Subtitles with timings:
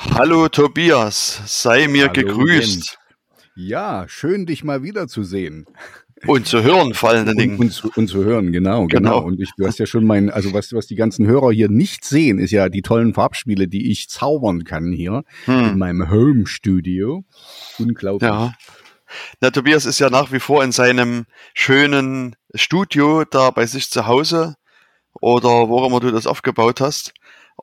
[0.00, 2.72] Hallo Tobias, sei mir Hallo, gegrüßt.
[2.74, 2.98] Jens.
[3.56, 5.66] Ja, schön, dich mal wiederzusehen.
[6.26, 7.58] Und zu hören vor allen Und, Dingen.
[7.58, 9.20] und, zu, und zu hören, genau, Genau.
[9.20, 9.26] genau.
[9.26, 12.04] Und ich, du hast ja schon mein, also was, was die ganzen Hörer hier nicht
[12.04, 17.24] sehen, ist ja die tollen Farbspiele, die ich zaubern kann hier in Hm, meinem Home-Studio.
[17.78, 18.28] Unglaublich.
[18.28, 18.52] ja.
[19.40, 21.24] Na, Tobias ist ja nach wie vor in seinem
[21.54, 24.56] schönen Studio da bei sich zu Hause
[25.20, 27.12] oder wo immer du das aufgebaut hast.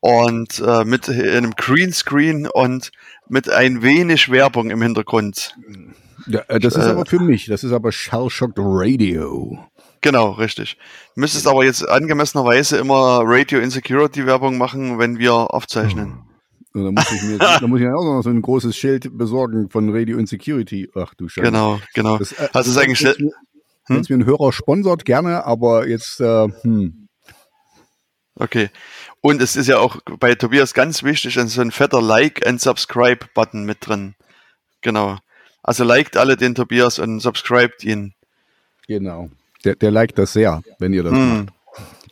[0.02, 2.92] Und äh, mit einem Greenscreen und
[3.28, 5.56] mit ein wenig Werbung im Hintergrund.
[6.28, 9.60] Ja, äh, das ist Äh, aber für mich, das ist aber Shell Shocked Radio.
[10.02, 10.78] Genau, richtig.
[11.16, 16.20] Du müsstest aber jetzt angemessenerweise immer Radio Insecurity Werbung machen, wenn wir aufzeichnen.
[16.74, 19.70] Und da muss ich mir, da muss ich auch noch so ein großes Schild besorgen
[19.70, 20.90] von Radio Insecurity.
[20.94, 21.46] Ach du Scheiße.
[21.48, 22.18] Genau, genau.
[22.18, 23.18] Das, äh, Hast du es eigentlich
[23.88, 27.06] wenn es mir ein Hörer sponsort, gerne, aber jetzt, äh, hm,
[28.38, 28.70] Okay.
[29.26, 33.26] Und es ist ja auch bei Tobias ganz wichtig, so ein fetter Like and Subscribe
[33.34, 34.14] Button mit drin.
[34.82, 35.18] Genau.
[35.64, 38.14] Also liked alle den Tobias und subscribt ihn.
[38.88, 39.32] genau.
[39.64, 41.48] Der, der liked das sehr, wenn ihr das macht.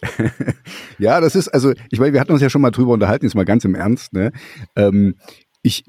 [0.01, 0.43] Hm.
[0.97, 3.35] Ja, das ist, also, ich meine, wir hatten uns ja schon mal drüber unterhalten, jetzt
[3.35, 4.31] mal ganz im Ernst, ne?
[4.75, 5.13] Ähm,
[5.61, 5.85] ich,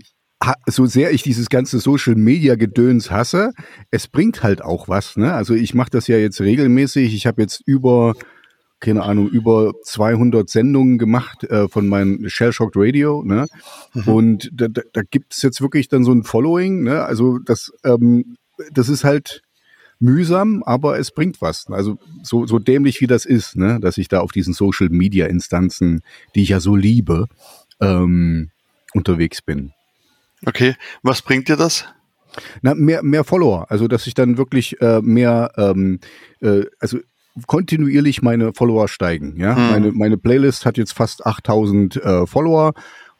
[0.66, 3.52] so sehr ich dieses ganze Social Media Gedöns hasse,
[3.90, 5.32] es bringt halt auch was, ne?
[5.32, 7.14] Also ich mache das ja jetzt regelmäßig.
[7.14, 8.12] Ich habe jetzt über,
[8.84, 13.46] keine Ahnung, über 200 Sendungen gemacht äh, von meinem Shell Shocked Radio, ne?
[14.04, 17.02] Und da, da, da gibt es jetzt wirklich dann so ein Following, ne?
[17.02, 18.36] Also das, ähm,
[18.72, 19.42] das ist halt
[20.00, 21.66] mühsam, aber es bringt was.
[21.70, 25.26] Also so, so dämlich wie das ist, ne, dass ich da auf diesen Social Media
[25.26, 26.02] Instanzen,
[26.34, 27.26] die ich ja so liebe,
[27.80, 28.50] ähm,
[28.92, 29.72] unterwegs bin.
[30.44, 30.74] Okay.
[31.02, 31.86] Was bringt dir das?
[32.60, 36.00] Na, mehr, mehr Follower, also dass ich dann wirklich äh, mehr, ähm,
[36.40, 36.98] äh, also
[37.46, 39.36] kontinuierlich meine Follower steigen.
[39.38, 39.70] Ja, Hm.
[39.70, 42.74] meine, meine Playlist hat jetzt fast 8000 äh, Follower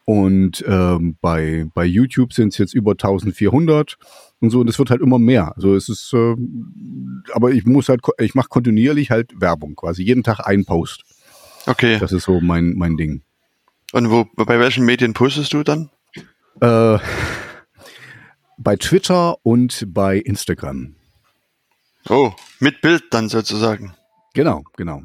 [0.05, 3.97] und ähm, bei, bei YouTube sind es jetzt über 1400
[4.41, 5.55] und so und es wird halt immer mehr.
[5.57, 6.35] Also es ist, äh,
[7.33, 11.05] aber ich muss halt, ich mache kontinuierlich halt Werbung, quasi jeden Tag ein Post.
[11.67, 11.99] Okay.
[11.99, 13.23] Das ist so mein, mein Ding.
[13.93, 15.89] Und wo, bei welchen Medien postest du dann?
[16.61, 16.99] Äh,
[18.59, 20.97] bei Twitter und bei Instagram.
[22.09, 23.95] Oh, mit Bild dann sozusagen.
[24.35, 25.03] Genau, genau.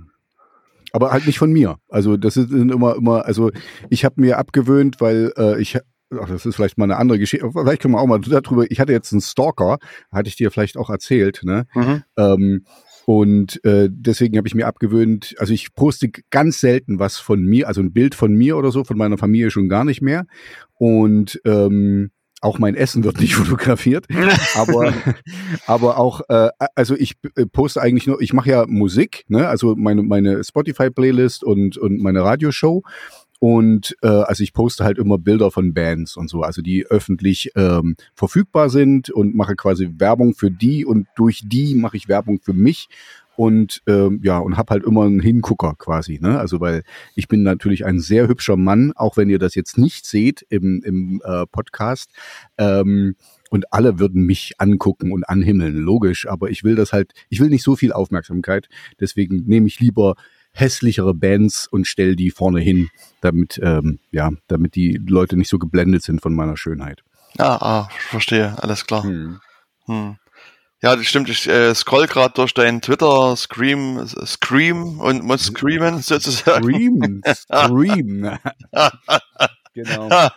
[0.92, 1.78] Aber halt nicht von mir.
[1.88, 3.52] Also das ist immer, immer, also
[3.90, 7.50] ich habe mir abgewöhnt, weil äh, ich, ach, das ist vielleicht mal eine andere Geschichte,
[7.52, 9.78] vielleicht können wir auch mal darüber, ich hatte jetzt einen Stalker,
[10.12, 11.68] hatte ich dir vielleicht auch erzählt, ne?
[11.76, 12.04] Mhm.
[12.18, 12.66] Ähm,
[13.06, 17.68] und äh, deswegen habe ich mir abgewöhnt, also ich poste ganz selten was von mir,
[17.68, 20.28] also ein Bild von mir oder so, von meiner Familie schon gar nicht mehr.
[20.76, 22.12] Und ähm,
[22.42, 24.08] auch mein Essen wird nicht fotografiert.
[24.56, 24.94] Aber
[25.68, 29.48] aber auch äh, also ich äh, poste eigentlich nur ich mache ja Musik ne?
[29.48, 32.84] Also meine meine Spotify Playlist und und meine Radioshow.
[33.42, 37.52] Und äh, also ich poste halt immer Bilder von Bands und so also die öffentlich
[37.56, 42.42] ähm, verfügbar sind und mache quasi Werbung für die und durch die mache ich Werbung
[42.42, 42.90] für mich
[43.40, 46.84] und ähm, ja und habe halt immer einen Hingucker quasi ne also weil
[47.16, 50.82] ich bin natürlich ein sehr hübscher Mann auch wenn ihr das jetzt nicht seht im
[50.84, 52.12] im äh, Podcast
[52.58, 53.16] ähm,
[53.50, 57.50] und alle würden mich angucken und anhimmeln, logisch, aber ich will das halt, ich will
[57.50, 58.70] nicht so viel Aufmerksamkeit,
[59.00, 60.14] deswegen nehme ich lieber
[60.52, 62.90] hässlichere Bands und stell die vorne hin,
[63.22, 67.02] damit, ähm, ja, damit die Leute nicht so geblendet sind von meiner Schönheit.
[67.40, 69.04] Ah, ah, verstehe, alles klar.
[69.04, 69.40] Hm.
[69.86, 70.18] Hm.
[70.82, 71.30] Ja, das stimmt.
[71.30, 76.64] Ich äh, scroll gerade durch deinen Twitter, Scream, Scream und muss screamen sozusagen.
[76.64, 78.38] Scream, Scream.
[79.74, 80.30] genau.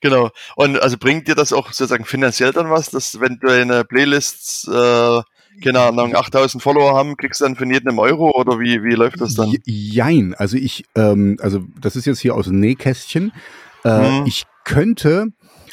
[0.00, 0.30] Genau.
[0.56, 5.20] Und also bringt dir das auch sozusagen finanziell dann was, dass wenn deine Playlists, äh,
[5.62, 8.94] keine Ahnung, 8000 Follower haben, kriegst du dann von jedem einen Euro oder wie, wie
[8.94, 9.48] läuft das dann?
[9.50, 13.32] Je- Jein, also ich, ähm, also das ist jetzt hier aus dem Nähkästchen.
[13.84, 14.26] Äh, Mhm.
[14.26, 15.26] Ich könnte,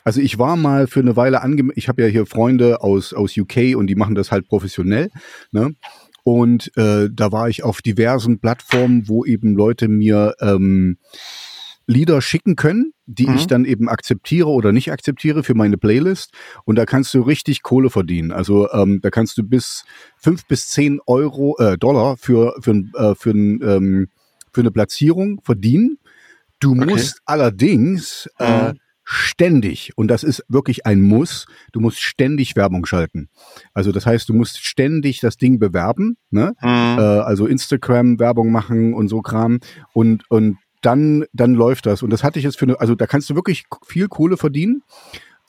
[0.06, 3.36] also ich war mal für eine Weile ange, ich habe ja hier Freunde aus aus
[3.38, 5.12] UK und die machen das halt professionell,
[5.52, 5.76] ne?
[6.24, 10.98] Und äh, da war ich auf diversen Plattformen, wo eben Leute mir ähm,
[11.88, 13.36] Lieder schicken können, die Mhm.
[13.36, 16.32] ich dann eben akzeptiere oder nicht akzeptiere für meine Playlist.
[16.64, 18.32] Und da kannst du richtig Kohle verdienen.
[18.32, 19.84] Also ähm, da kannst du bis
[20.18, 24.08] fünf bis zehn Euro, äh, Dollar für, für, äh, für, ähm,
[24.52, 26.00] für eine Platzierung verdienen.
[26.60, 26.88] Du Okay.
[26.90, 28.80] musst allerdings äh, Mhm.
[29.06, 33.30] Ständig, und das ist wirklich ein Muss, du musst ständig Werbung schalten.
[33.74, 36.54] Also das heißt, du musst ständig das Ding bewerben, ne?
[36.58, 36.98] Hm.
[36.98, 39.60] äh, also Instagram Werbung machen und so Kram
[39.94, 43.08] und und dann dann läuft das und das hatte ich jetzt für eine also da
[43.08, 44.84] kannst du wirklich viel Kohle verdienen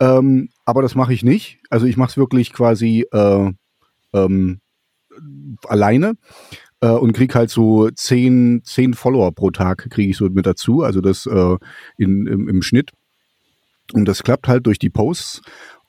[0.00, 3.52] ähm, aber das mache ich nicht also ich mache es wirklich quasi äh,
[4.14, 4.61] ähm,
[5.67, 6.14] alleine
[6.81, 10.82] äh, und krieg halt so zehn zehn Follower pro Tag kriege ich so mit dazu
[10.82, 11.56] also das äh,
[11.99, 12.93] in, im, im Schnitt
[13.93, 15.43] Und das klappt halt durch die Posts.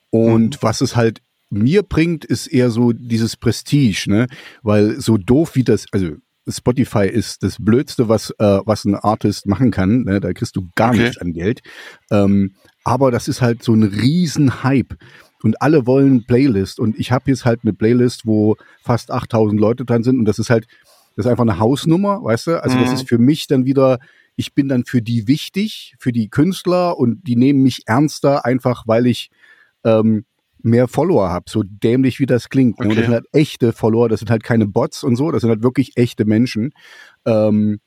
[0.10, 0.60] Und mhm.
[0.62, 4.28] was es halt mir bringt, ist eher so dieses Prestige, ne?
[4.64, 6.16] Weil so doof wie das, also
[6.50, 10.04] Spotify ist das Blödste, was, äh, was ein Artist machen kann.
[10.04, 10.20] Ne?
[10.20, 11.00] Da kriegst du gar okay.
[11.00, 11.62] nichts an Geld.
[12.10, 14.96] Ähm, aber das ist halt so ein riesen Hype.
[15.44, 16.80] Und alle wollen Playlist.
[16.80, 20.20] Und ich habe jetzt halt eine Playlist, wo fast 8000 Leute dran sind.
[20.20, 20.68] Und das ist halt,
[21.16, 22.64] das ist einfach eine Hausnummer, weißt du?
[22.64, 22.82] Also mhm.
[22.82, 24.00] das ist für mich dann wieder,
[24.38, 28.84] ich bin dann für die wichtig, für die Künstler und die nehmen mich ernster, einfach
[28.88, 29.30] weil ich
[29.84, 30.26] ähm,
[30.62, 32.80] mehr Follower habe, so dämlich wie das klingt.
[32.80, 32.88] Okay.
[32.88, 32.96] Ne?
[32.96, 35.64] Das sind halt echte Follower, das sind halt keine Bots und so, das sind halt
[35.64, 36.72] wirklich echte Menschen.
[37.26, 37.80] Ähm,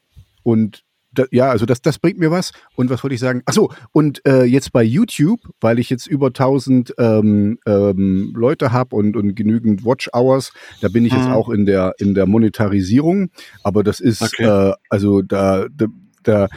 [0.43, 0.83] und
[1.13, 2.53] da, ja, also das, das bringt mir was.
[2.77, 3.43] Und was wollte ich sagen?
[3.47, 8.73] Ach so, und äh, jetzt bei YouTube, weil ich jetzt über 1000 ähm, ähm, Leute
[8.73, 11.19] habe und, und genügend Watch Hours, da bin ich mhm.
[11.19, 13.31] jetzt auch in der in der Monetarisierung.
[13.65, 14.45] Aber das ist okay.
[14.45, 15.87] äh, also da da,
[16.23, 16.49] da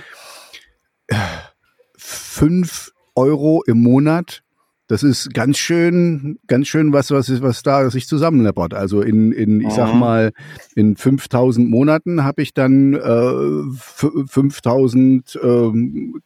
[1.98, 4.44] fünf Euro im Monat
[4.88, 8.74] das ist ganz schön, ganz schön was, was, was da sich zusammenleppert.
[8.74, 10.33] Also in, in ich sag mal,
[10.75, 13.75] in 5000 Monaten habe ich dann äh,
[14.27, 16.21] 5000, ähm,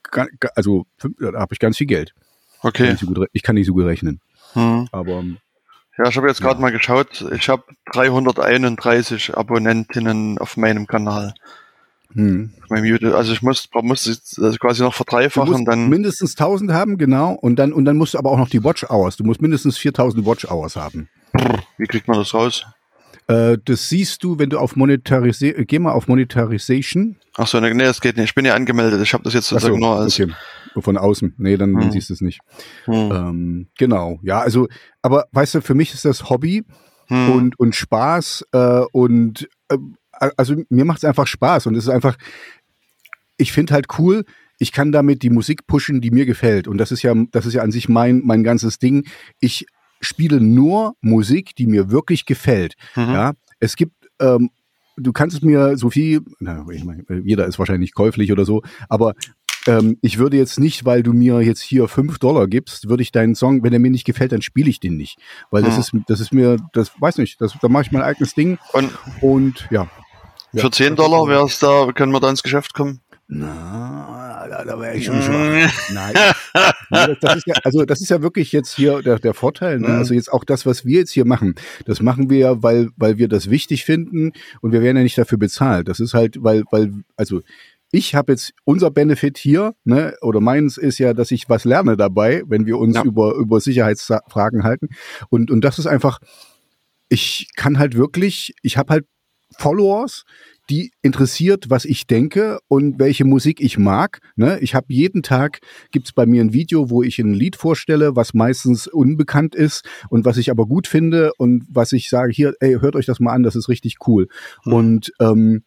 [0.56, 0.86] also
[1.20, 2.14] da habe ich ganz viel Geld.
[2.62, 2.68] Okay.
[2.68, 4.20] Ich kann nicht so gut, ich kann nicht so gut rechnen.
[4.54, 4.88] Hm.
[4.92, 5.24] Aber
[5.98, 6.62] ja, ich habe jetzt gerade ja.
[6.62, 7.26] mal geschaut.
[7.36, 7.64] Ich habe
[7.94, 11.34] 331 Abonnentinnen auf meinem Kanal.
[12.18, 12.50] Hm.
[13.14, 15.66] Also ich muss, muss also quasi noch verdreifachen.
[15.66, 17.34] dann mindestens 1000 haben, genau.
[17.34, 19.18] Und dann, und dann musst du aber auch noch die Watch Hours.
[19.18, 21.10] Du musst mindestens 4000 Watch Hours haben.
[21.78, 22.66] Wie kriegt man das raus?
[23.28, 27.18] Äh, das siehst du, wenn du auf Monetarisation, geh mal auf Monetarization.
[27.36, 28.30] Ach so, nee, das geht nicht.
[28.30, 29.00] Ich bin ja angemeldet.
[29.04, 30.20] Ich habe das jetzt sozusagen so, nur als.
[30.20, 30.34] Okay.
[30.80, 31.36] Von außen.
[31.38, 31.80] Nee, dann, hm.
[31.80, 32.40] dann siehst du es nicht.
[32.86, 32.94] Hm.
[33.12, 34.20] Ähm, genau.
[34.22, 34.68] Ja, also,
[35.02, 36.66] aber weißt du, für mich ist das Hobby
[37.08, 37.32] hm.
[37.32, 39.78] und, und Spaß äh, und äh,
[40.38, 42.18] also mir macht es einfach Spaß und es ist einfach,
[43.38, 44.24] ich finde halt cool,
[44.60, 46.68] ich kann damit die Musik pushen, die mir gefällt.
[46.68, 49.06] Und das ist ja, das ist ja an sich mein, mein ganzes Ding.
[49.40, 49.68] Ich
[50.02, 52.76] spiele nur Musik, die mir wirklich gefällt.
[52.96, 53.04] Mhm.
[53.04, 54.50] Ja, es gibt, ähm,
[54.96, 58.64] du kannst es mir so viel, na, ich meine, jeder ist wahrscheinlich käuflich oder so,
[58.90, 59.14] aber
[59.68, 63.12] ähm, ich würde jetzt nicht, weil du mir jetzt hier fünf Dollar gibst, würde ich
[63.12, 65.20] deinen Song, wenn er mir nicht gefällt, dann spiele ich den nicht.
[65.52, 66.00] Weil das mhm.
[66.00, 68.58] ist, das ist mir, das weiß nicht, das, da mache ich mein eigenes Ding.
[68.74, 68.92] Und,
[69.22, 69.90] und ja.
[70.58, 73.02] Ja, Für 10 Dollar wäre es da, können wir da ins Geschäft kommen?
[73.28, 75.72] Na, da, da wäre ich schon schwach.
[75.94, 76.14] Nein.
[76.90, 79.80] das, das, ist ja, also das ist ja wirklich jetzt hier der, der Vorteil.
[79.80, 79.90] Ne?
[79.90, 79.96] Mhm.
[79.96, 81.54] Also jetzt auch das, was wir jetzt hier machen,
[81.86, 84.32] das machen wir ja, weil, weil wir das wichtig finden
[84.62, 85.90] und wir werden ja nicht dafür bezahlt.
[85.90, 87.42] Das ist halt, weil, weil, also
[87.92, 91.98] ich habe jetzt unser Benefit hier, ne, oder meins ist ja, dass ich was lerne
[91.98, 93.04] dabei, wenn wir uns ja.
[93.04, 94.90] über, über Sicherheitsfragen halten.
[95.30, 96.20] Und, und das ist einfach,
[97.10, 99.06] ich kann halt wirklich, ich habe halt
[99.58, 100.24] Followers,
[100.70, 104.20] die interessiert, was ich denke und welche Musik ich mag.
[104.36, 104.60] Ne?
[104.60, 105.60] Ich habe jeden Tag
[105.92, 110.26] gibt's bei mir ein Video, wo ich ein Lied vorstelle, was meistens unbekannt ist und
[110.26, 113.34] was ich aber gut finde und was ich sage, hier, ey, hört euch das mal
[113.34, 114.28] an, das ist richtig cool.
[114.66, 114.74] Mhm.
[114.74, 115.64] Und ähm,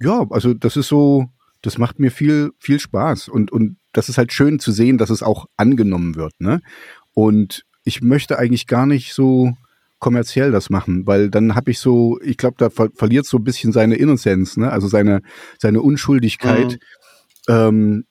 [0.00, 1.26] ja, also das ist so,
[1.60, 3.28] das macht mir viel, viel Spaß.
[3.28, 6.32] Und, und das ist halt schön zu sehen, dass es auch angenommen wird.
[6.38, 6.60] Ne?
[7.12, 9.54] Und ich möchte eigentlich gar nicht so
[9.98, 13.44] kommerziell das machen, weil dann habe ich so, ich glaube, da ver verliert so ein
[13.44, 14.70] bisschen seine Innozenz, ne?
[14.70, 15.22] also seine,
[15.58, 16.78] seine Unschuldigkeit.
[17.48, 17.54] Mhm.
[17.54, 18.04] Ähm,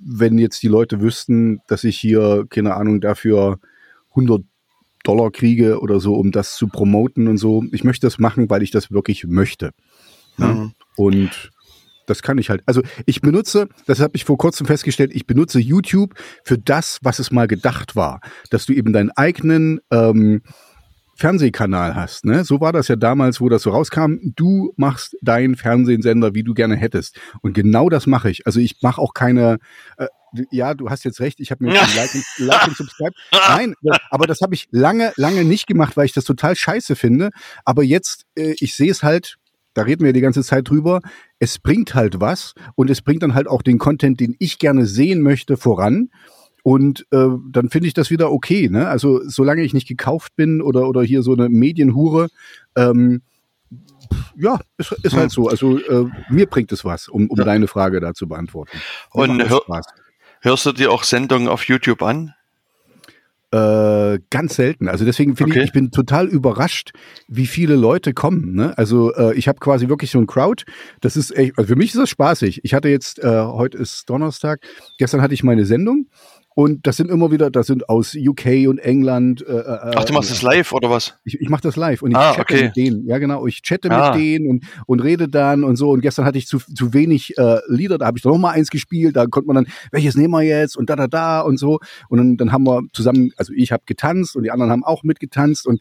[0.00, 3.58] wenn jetzt die Leute wüssten, dass ich hier, keine Ahnung, dafür
[4.10, 4.42] 100
[5.02, 7.62] Dollar kriege oder so, um das zu promoten und so.
[7.72, 9.72] Ich möchte das machen, weil ich das wirklich möchte.
[10.38, 10.46] Ne?
[10.46, 10.72] Mhm.
[10.96, 11.50] Und
[12.06, 12.62] das kann ich halt.
[12.66, 17.18] Also ich benutze, das habe ich vor kurzem festgestellt, ich benutze YouTube für das, was
[17.18, 18.20] es mal gedacht war.
[18.50, 20.42] Dass du eben deinen eigenen ähm,
[21.16, 22.24] Fernsehkanal hast.
[22.24, 22.44] Ne?
[22.44, 24.16] So war das ja damals, wo das so rauskam.
[24.34, 27.18] Du machst deinen Fernsehsender, wie du gerne hättest.
[27.40, 28.46] Und genau das mache ich.
[28.46, 29.58] Also ich mache auch keine.
[29.96, 30.06] Äh,
[30.50, 31.38] ja, du hast jetzt recht.
[31.40, 31.86] Ich habe mir ja.
[31.96, 33.12] Like, und, like und Subscribe.
[33.32, 33.74] Nein,
[34.10, 37.30] aber das habe ich lange, lange nicht gemacht, weil ich das total scheiße finde.
[37.64, 39.36] Aber jetzt, äh, ich sehe es halt.
[39.76, 41.00] Da reden wir die ganze Zeit drüber.
[41.40, 44.86] Es bringt halt was und es bringt dann halt auch den Content, den ich gerne
[44.86, 46.10] sehen möchte, voran.
[46.64, 48.70] Und äh, dann finde ich das wieder okay.
[48.70, 48.88] Ne?
[48.88, 52.28] Also solange ich nicht gekauft bin oder, oder hier so eine Medienhure,
[52.74, 53.20] ähm,
[54.34, 55.28] ja, ist, ist halt hm.
[55.28, 55.48] so.
[55.48, 57.44] Also äh, mir bringt es was, um, um ja.
[57.44, 58.78] deine Frage da zu beantworten.
[59.12, 59.60] Mir Und hör,
[60.40, 62.32] hörst du dir auch Sendungen auf YouTube an?
[63.52, 64.88] Äh, ganz selten.
[64.88, 65.60] Also deswegen finde okay.
[65.60, 66.92] ich, ich bin total überrascht,
[67.28, 68.54] wie viele Leute kommen.
[68.54, 68.76] Ne?
[68.78, 70.64] Also äh, ich habe quasi wirklich so ein Crowd.
[71.02, 72.62] Das ist echt, also für mich ist das spaßig.
[72.64, 74.60] Ich hatte jetzt, äh, heute ist Donnerstag,
[74.96, 76.06] gestern hatte ich meine Sendung
[76.56, 79.44] Und das sind immer wieder, das sind aus UK und England.
[79.46, 81.18] Äh, äh, Ach, du machst das live oder was?
[81.24, 82.64] Ich, ich mache das live und ich Ah, chatte okay.
[82.66, 83.06] mit denen.
[83.08, 83.44] Ja, genau.
[83.46, 84.12] Ich chatte Ah.
[84.14, 85.90] mit denen und, und rede dann und so.
[85.90, 88.70] Und gestern hatte ich zu, zu wenig äh, Lieder, da habe ich noch mal eins
[88.70, 89.16] gespielt.
[89.16, 91.80] Da konnte man dann, welches nehmen wir jetzt und da, da, da und so.
[92.08, 95.02] Und dann, dann haben wir zusammen, also ich habe getanzt und die anderen haben auch
[95.02, 95.66] mitgetanzt.
[95.66, 95.80] Und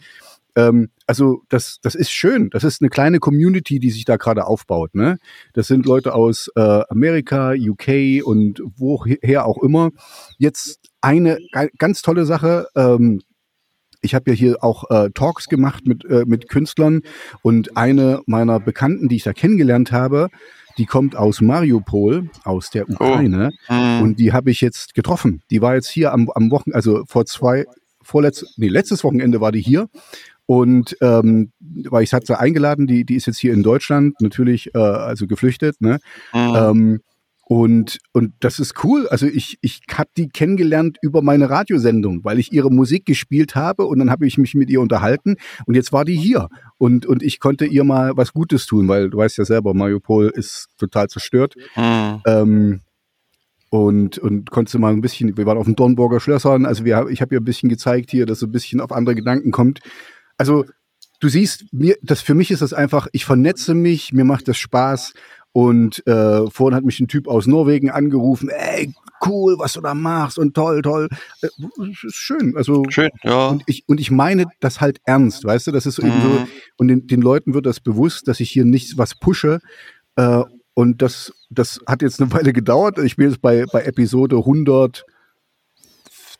[0.55, 2.49] ähm, also das, das ist schön.
[2.49, 4.95] Das ist eine kleine Community, die sich da gerade aufbaut.
[4.95, 5.17] Ne?
[5.53, 9.91] Das sind Leute aus äh, Amerika, UK und woher auch immer.
[10.37, 12.67] Jetzt eine ga- ganz tolle Sache.
[12.75, 13.21] Ähm,
[14.01, 17.01] ich habe ja hier auch äh, Talks gemacht mit, äh, mit Künstlern
[17.41, 20.29] und eine meiner Bekannten, die ich da kennengelernt habe,
[20.77, 23.51] die kommt aus Mariupol, aus der Ukraine.
[23.67, 24.01] Hm.
[24.01, 25.41] Und die habe ich jetzt getroffen.
[25.51, 27.65] Die war jetzt hier am, am Wochen, also vor zwei,
[28.01, 29.87] vorletz, nee, letztes Wochenende war die hier.
[30.45, 34.73] Und ähm, weil ich hatte sie eingeladen, die, die ist jetzt hier in Deutschland, natürlich,
[34.75, 35.99] äh, also geflüchtet, ne?
[36.31, 36.55] Hm.
[36.55, 36.99] Ähm,
[37.45, 39.07] und, und das ist cool.
[39.09, 43.85] Also ich, ich habe die kennengelernt über meine Radiosendung, weil ich ihre Musik gespielt habe
[43.85, 45.35] und dann habe ich mich mit ihr unterhalten
[45.65, 46.47] und jetzt war die hier.
[46.77, 50.31] Und, und ich konnte ihr mal was Gutes tun, weil du weißt ja selber, Mariupol
[50.33, 51.55] ist total zerstört.
[51.73, 52.21] Hm.
[52.25, 52.81] Ähm,
[53.69, 57.21] und, und konntest mal ein bisschen, wir waren auf den Dornburger Schlössern, also wir, ich
[57.21, 59.79] habe ihr ein bisschen gezeigt hier, dass sie ein bisschen auf andere Gedanken kommt.
[60.43, 60.65] Also
[61.19, 64.57] du siehst, mir, das für mich ist das einfach, ich vernetze mich, mir macht das
[64.57, 65.13] Spaß.
[65.55, 68.91] Und äh, vorhin hat mich ein Typ aus Norwegen angerufen, ey,
[69.23, 71.07] cool, was du da machst und toll, toll.
[71.43, 71.47] Äh,
[71.91, 72.57] es ist schön.
[72.57, 73.49] Also Schön, ja.
[73.49, 75.71] und ich, und ich meine das halt ernst, weißt du?
[75.71, 76.47] Das ist so eben so, Mhm.
[76.77, 79.59] und den, den Leuten wird das bewusst, dass ich hier nichts was pushe.
[80.15, 80.41] Äh,
[80.73, 82.97] und das, das hat jetzt eine Weile gedauert.
[82.97, 84.37] Ich bin jetzt bei, bei Episode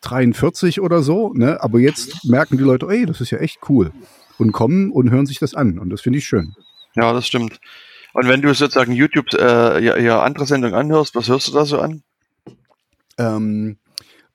[0.05, 1.61] 143 oder so, ne?
[1.61, 3.91] Aber jetzt merken die Leute, ey, das ist ja echt cool.
[4.37, 5.79] Und kommen und hören sich das an.
[5.79, 6.55] Und das finde ich schön.
[6.95, 7.59] Ja, das stimmt.
[8.13, 11.65] Und wenn du sozusagen YouTube äh, ja, ja andere Sendungen anhörst, was hörst du da
[11.65, 12.03] so an?
[13.17, 13.77] Ähm,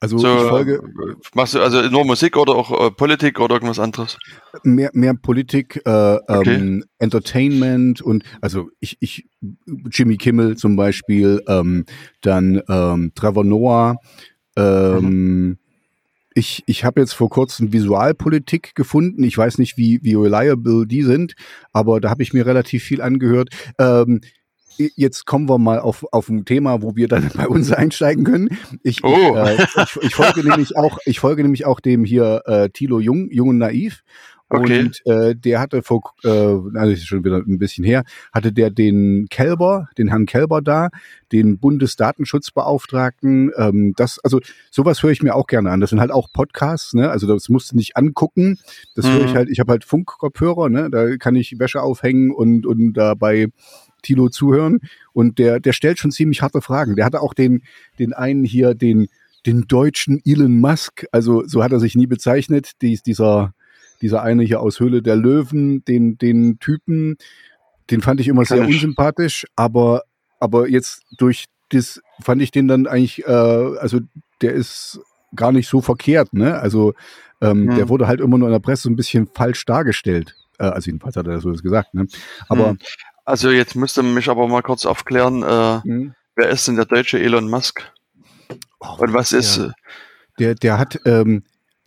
[0.00, 3.54] also So, ich folge äh, machst du also nur Musik oder auch äh, Politik oder
[3.56, 4.16] irgendwas anderes?
[4.62, 6.54] mehr, mehr Politik, äh, Okay.
[6.56, 9.26] ähm, Entertainment und also ich, ich
[9.90, 11.84] Jimmy Kimmel zum Beispiel, ähm,
[12.20, 13.96] dann ähm, Trevor Noah.
[14.58, 15.58] Ähm,
[16.34, 19.24] Ich, ich habe jetzt vor kurzem Visualpolitik gefunden.
[19.24, 21.34] Ich weiß nicht, wie, wie reliable die sind,
[21.72, 23.48] aber da habe ich mir relativ viel angehört.
[23.78, 24.20] Ähm,
[24.94, 28.48] Jetzt kommen wir mal auf, auf ein Thema, wo wir dann bei uns einsteigen können.
[28.84, 29.10] Ich, Oh.
[29.10, 33.00] ich, äh, ich, ich folge nämlich auch, ich folge nämlich auch dem hier äh, Thilo
[33.00, 34.02] Jung, Jung und Naiv.
[34.50, 34.80] Okay.
[34.80, 38.52] Und äh, der hatte vor, äh, also das ist schon wieder ein bisschen her, hatte
[38.52, 40.88] der den Kelber, den Herrn Kelber da,
[41.32, 43.50] den Bundesdatenschutzbeauftragten.
[43.56, 44.40] Ähm, das, also
[44.70, 45.80] sowas höre ich mir auch gerne an.
[45.80, 47.10] Das sind halt auch Podcasts, ne?
[47.10, 48.58] Also das musst du nicht angucken.
[48.94, 49.36] Das höre ich Mhm.
[49.36, 49.48] halt.
[49.50, 50.88] Ich habe halt Funkkopfhörer, ne?
[50.90, 53.48] Da kann ich Wäsche aufhängen und und dabei
[54.02, 54.78] Tilo zuhören.
[55.12, 56.96] Und der der stellt schon ziemlich harte Fragen.
[56.96, 57.62] Der hatte auch den
[57.98, 59.08] den einen hier den
[59.46, 61.04] den deutschen Elon Musk.
[61.12, 62.72] Also so hat er sich nie bezeichnet.
[62.82, 63.54] Dies, dieser
[64.00, 67.16] dieser eine hier aus Höhle der Löwen, den, den Typen,
[67.90, 70.02] den fand ich immer sehr unsympathisch, aber,
[70.40, 74.00] aber jetzt durch das fand ich den dann eigentlich, äh, also
[74.40, 75.00] der ist
[75.34, 76.58] gar nicht so verkehrt, ne?
[76.58, 76.94] Also
[77.40, 77.76] ähm, Hm.
[77.76, 80.34] der wurde halt immer nur in der Presse so ein bisschen falsch dargestellt.
[80.58, 82.06] Äh, also jedenfalls hat er so das gesagt, ne?
[82.48, 82.78] Aber Hm.
[83.28, 87.20] Also jetzt müsste mich aber mal kurz aufklären, äh, mh, wer ist denn der deutsche
[87.20, 87.82] Elon Musk?
[88.80, 89.74] oh, Und was ist, der,
[90.38, 91.42] der, der hat, ähm,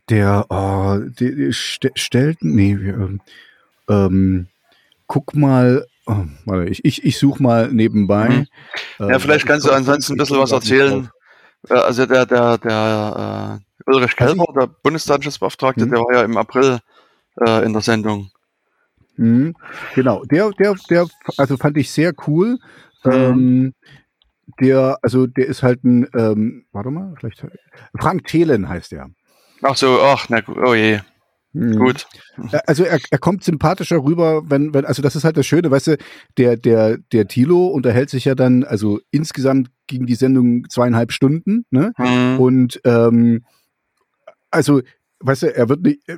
[0.09, 3.21] der, oh, der, der st stellt, nee, wir, ähm,
[3.89, 4.47] ähm,
[5.07, 8.29] guck mal, oh, warte, ich, ich, ich such mal nebenbei.
[8.29, 8.47] Mhm.
[9.05, 11.09] Äh, ja, vielleicht ich kannst du ansonsten ein bisschen was erzählen.
[11.69, 15.91] Äh, Also der, der, der äh, Ulrich Also Kelber, der Bundesdatenschutzbeauftragte, Mhm.
[15.91, 16.79] der war ja im April
[17.45, 18.29] äh, in der Sendung.
[19.17, 19.55] Mhm.
[19.95, 22.57] Genau, der, der, der, also fand ich sehr cool.
[23.03, 23.11] Mhm.
[23.11, 23.73] Ähm,
[24.59, 27.45] der, also der ist halt ein, ähm, warte mal, vielleicht
[27.99, 29.09] Frank Thelen heißt er.
[29.61, 30.99] Ach so, ach, na gut, oh je,
[31.53, 31.75] Mhm.
[31.77, 32.07] gut.
[32.65, 35.87] Also er, er kommt sympathischer rüber, wenn, wenn, also das ist halt das Schöne, weißt
[35.87, 35.97] du,
[36.37, 41.65] der, der, der Tilo unterhält sich ja dann, also insgesamt ging die Sendung zweieinhalb Stunden,
[41.69, 41.91] ne?
[41.97, 42.39] Hm.
[42.39, 43.43] Und ähm,
[44.49, 44.81] also,
[45.21, 46.17] weißt du, er wird nicht, äh,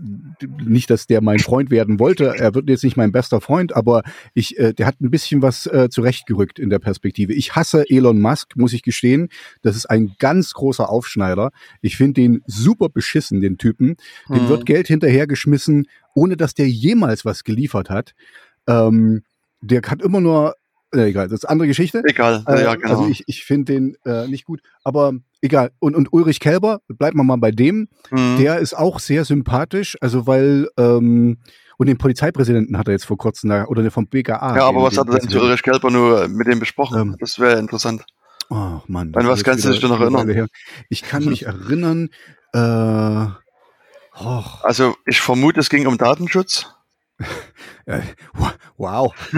[0.66, 4.04] nicht, dass der mein Freund werden wollte, er wird jetzt nicht mein bester Freund, aber
[4.34, 7.34] ich, äh, der hat ein bisschen was äh, zurechtgerückt in der Perspektive.
[7.34, 9.30] Ich hasse Elon Musk, muss ich gestehen.
[9.62, 11.52] Das ist ein ganz großer Aufschneider.
[11.82, 13.96] Ich finde den super beschissen, den Typen.
[14.30, 14.50] Dem Hm.
[14.50, 18.14] wird Geld hinterhergeschmissen, ohne dass der jemals was geliefert hat.
[18.68, 19.24] Ähm,
[19.62, 20.56] der hat immer nur,
[20.94, 22.02] äh, egal, das ist eine andere Geschichte.
[22.08, 22.90] Egal, Äh, ja, genau.
[22.90, 25.72] Also ich, ich finde den äh, nicht gut, aber egal.
[25.80, 28.38] Und, und Ulrich Kelber, bleibt man mal bei dem, Hm.
[28.40, 31.38] der ist auch sehr sympathisch, also weil, ähm,
[31.78, 34.56] und den Polizeipräsidenten hat er jetzt vor kurzem, da, oder der vom BKA.
[34.56, 35.40] ja, aber den- was hat er denn zu.
[35.42, 37.00] Ulrich Kelber nur mit dem besprochen?
[37.00, 37.16] Ähm.
[37.20, 38.06] das wäre interessant.
[38.50, 39.14] Oh Mann.
[39.16, 40.48] An was kannst du dich noch erinnern?
[40.90, 42.10] Ich kann mich erinnern,
[42.54, 43.26] äh,
[44.20, 44.44] oh.
[44.62, 46.68] Also ich vermute, es ging um Datenschutz.
[47.86, 48.00] Äh,
[48.78, 49.14] wow.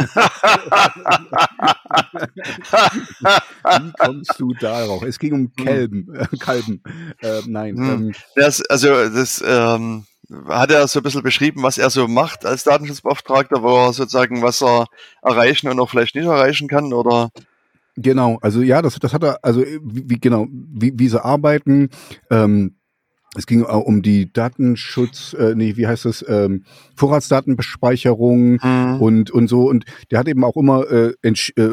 [3.56, 5.02] Wie kommst du darauf?
[5.02, 6.14] Es ging um Kälben.
[6.14, 6.84] Äh, Kalben.
[7.24, 7.76] Äh, nein.
[7.76, 7.90] Hm.
[7.90, 8.14] Ähm.
[8.36, 10.06] Das, also das ähm,
[10.48, 14.44] hat er so ein bisschen beschrieben, was er so macht als Datenschutzbeauftragter, wo er sozusagen,
[14.44, 14.86] was er
[15.24, 17.32] erreichen und auch vielleicht nicht erreichen kann, oder?
[17.98, 21.90] Genau, also ja, das, das hat er, also wie, genau, wie, wie sie arbeiten,
[22.30, 22.76] ähm,
[23.38, 26.64] es ging auch um die Datenschutz, äh, nee, wie heißt es, ähm,
[26.96, 29.02] Vorratsdatenbespeicherung mhm.
[29.02, 29.70] und und so.
[29.70, 31.70] Und der hat eben auch immer äh, äh,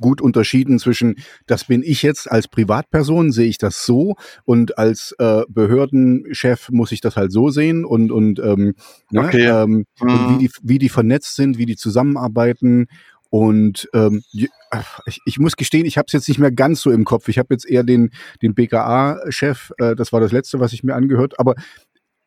[0.00, 5.14] gut unterschieden zwischen, das bin ich jetzt als Privatperson, sehe ich das so und als
[5.18, 8.74] äh, Behördenchef muss ich das halt so sehen und und ähm,
[9.10, 9.46] ne, okay.
[9.46, 10.08] ähm, mhm.
[10.08, 12.86] und wie die wie die vernetzt sind, wie die zusammenarbeiten
[13.34, 17.04] und ähm, ich, ich muss gestehen, ich habe es jetzt nicht mehr ganz so im
[17.04, 17.26] Kopf.
[17.26, 18.12] Ich habe jetzt eher den,
[18.42, 21.40] den BKA-Chef, äh, das war das letzte, was ich mir angehört.
[21.40, 21.56] Aber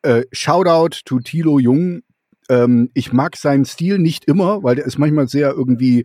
[0.02, 2.02] äh, Shoutout to Thilo Jung.
[2.50, 6.04] Ähm, ich mag seinen Stil nicht immer, weil der ist manchmal sehr irgendwie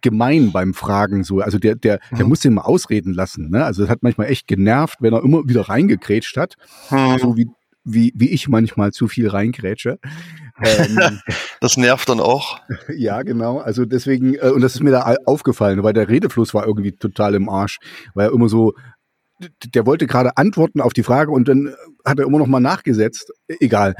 [0.00, 1.40] gemein beim Fragen so.
[1.40, 2.16] Also der, der, mhm.
[2.16, 3.50] der muss den mal ausreden lassen.
[3.50, 3.62] Ne?
[3.62, 6.54] Also das hat manchmal echt genervt, wenn er immer wieder reingekrätscht hat.
[6.90, 7.18] Mhm.
[7.18, 7.50] So wie
[7.84, 9.98] wie, wie ich manchmal zu viel reingrätsche.
[10.62, 11.20] Ähm,
[11.60, 12.60] das nervt dann auch.
[12.94, 13.58] Ja, genau.
[13.58, 17.34] Also deswegen, äh, und das ist mir da aufgefallen, weil der Redefluss war irgendwie total
[17.34, 17.78] im Arsch,
[18.14, 18.74] weil er immer so,
[19.64, 23.32] der wollte gerade antworten auf die Frage und dann hat er immer noch mal nachgesetzt.
[23.60, 23.94] Egal.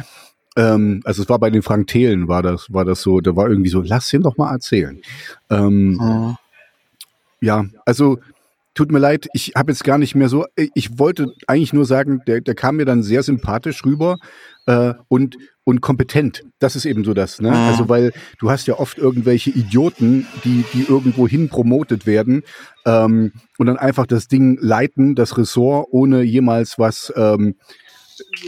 [0.56, 3.48] Ähm, also es war bei den Frank Thelen war das, war das so, der war
[3.48, 5.00] irgendwie so, lass ihn doch mal erzählen.
[5.50, 6.36] Ähm, mhm.
[7.40, 8.18] Ja, also
[8.74, 12.22] tut mir leid, ich habe jetzt gar nicht mehr so, ich wollte eigentlich nur sagen,
[12.26, 14.18] der, der kam mir dann sehr sympathisch rüber
[14.66, 16.42] äh, und, und kompetent.
[16.58, 17.50] Das ist eben so das, ne?
[17.50, 17.54] Mhm.
[17.54, 22.42] Also weil du hast ja oft irgendwelche Idioten, die, die irgendwo hin promotet werden
[22.84, 27.54] ähm, und dann einfach das Ding leiten, das Ressort, ohne jemals was ähm,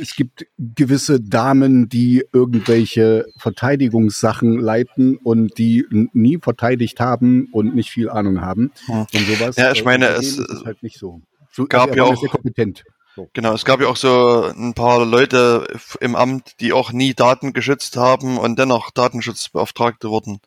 [0.00, 7.90] es gibt gewisse Damen, die irgendwelche Verteidigungssachen leiten und die nie verteidigt haben und nicht
[7.90, 9.06] viel Ahnung haben hm.
[9.12, 9.56] und sowas.
[9.56, 11.23] Ja, ich meine, es ist halt nicht so.
[11.52, 12.85] so gab also ja auch sehr kompetent.
[13.14, 13.30] So.
[13.32, 15.66] Genau, es gab ja auch so ein paar Leute
[16.00, 20.41] im Amt, die auch nie Daten geschützt haben und dennoch Datenschutzbeauftragte wurden.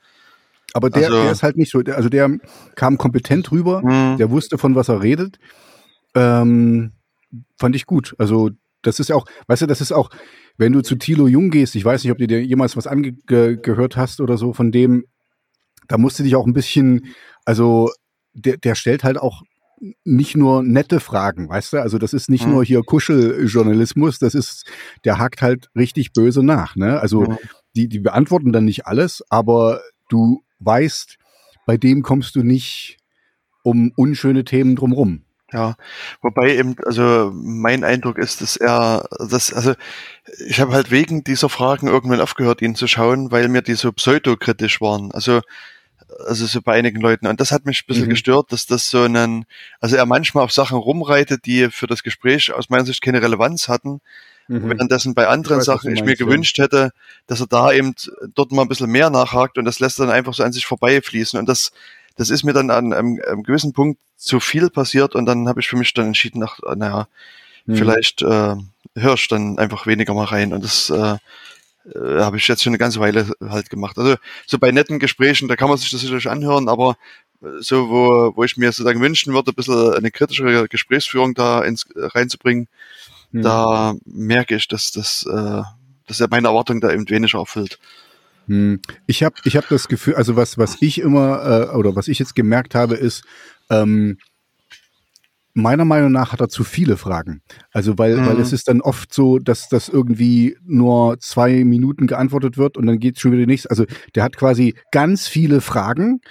[0.73, 2.29] Aber der, also, der ist halt nicht so, also der
[2.75, 4.17] kam kompetent rüber, mh.
[4.17, 5.39] der wusste von was er redet.
[6.13, 6.91] Ähm,
[7.57, 8.15] fand ich gut.
[8.17, 10.09] Also das ist ja auch, weißt du, das ist auch,
[10.57, 13.97] wenn du zu Thilo Jung gehst, ich weiß nicht, ob du dir jemals was angehört
[13.97, 15.05] hast oder so von dem,
[15.87, 17.07] da musst du dich auch ein bisschen,
[17.45, 17.89] also
[18.33, 19.41] der, der stellt halt auch
[20.03, 21.81] nicht nur nette Fragen, weißt du?
[21.81, 22.53] Also das ist nicht mhm.
[22.53, 24.65] nur hier Kuscheljournalismus, das ist,
[25.05, 26.99] der hakt halt richtig böse nach, ne?
[26.99, 27.37] Also mhm.
[27.75, 31.17] die, die beantworten dann nicht alles, aber du weißt,
[31.65, 32.97] bei dem kommst du nicht
[33.63, 35.23] um unschöne Themen drumrum.
[35.51, 35.75] Ja,
[36.21, 39.73] wobei eben, also mein Eindruck ist, dass er, dass, also
[40.47, 43.91] ich habe halt wegen dieser Fragen irgendwann aufgehört, ihn zu schauen, weil mir die so
[43.91, 45.11] pseudokritisch waren.
[45.11, 45.41] Also,
[46.27, 47.25] also so bei einigen Leuten.
[47.25, 48.11] Und das hat mich ein bisschen mhm.
[48.11, 49.45] gestört, dass das so einen,
[49.79, 53.67] also er manchmal auf Sachen rumreitet, die für das Gespräch aus meiner Sicht keine Relevanz
[53.67, 54.01] hatten.
[54.47, 54.69] Mhm.
[54.69, 56.65] Währenddessen bei anderen weiß, Sachen ich mir gewünscht ja.
[56.65, 56.91] hätte,
[57.25, 57.95] dass er da eben
[58.35, 61.39] dort mal ein bisschen mehr nachhakt und das lässt dann einfach so an sich vorbeifließen.
[61.39, 61.71] Und das,
[62.19, 65.61] das ist mir dann an einem, einem gewissen Punkt zu viel passiert und dann habe
[65.61, 67.07] ich für mich dann entschieden, ach, naja,
[67.65, 67.75] hm.
[67.77, 68.55] vielleicht äh,
[68.95, 71.15] höre ich dann einfach weniger mal rein und das äh,
[71.95, 73.97] äh, habe ich jetzt schon eine ganze Weile halt gemacht.
[73.97, 76.97] Also so bei netten Gesprächen, da kann man sich das sicherlich anhören, aber
[77.41, 81.63] äh, so, wo, wo ich mir sozusagen wünschen würde, ein bisschen eine kritischere Gesprächsführung da
[81.63, 82.67] ins, reinzubringen,
[83.31, 83.43] hm.
[83.43, 85.61] da merke ich, dass das, äh,
[86.05, 87.79] dass er meine Erwartung da eben weniger erfüllt.
[88.49, 88.81] Hm.
[89.05, 92.17] Ich habe ich hab das Gefühl, also was, was ich immer, äh, oder was ich
[92.17, 93.23] jetzt gemerkt habe, ist,
[93.69, 94.17] ähm,
[95.53, 97.41] meiner Meinung nach hat er zu viele Fragen.
[97.71, 98.25] Also weil, mhm.
[98.25, 102.87] weil es ist dann oft so, dass das irgendwie nur zwei Minuten geantwortet wird und
[102.87, 103.67] dann geht schon wieder nichts.
[103.67, 103.85] Also
[104.15, 106.21] der hat quasi ganz viele Fragen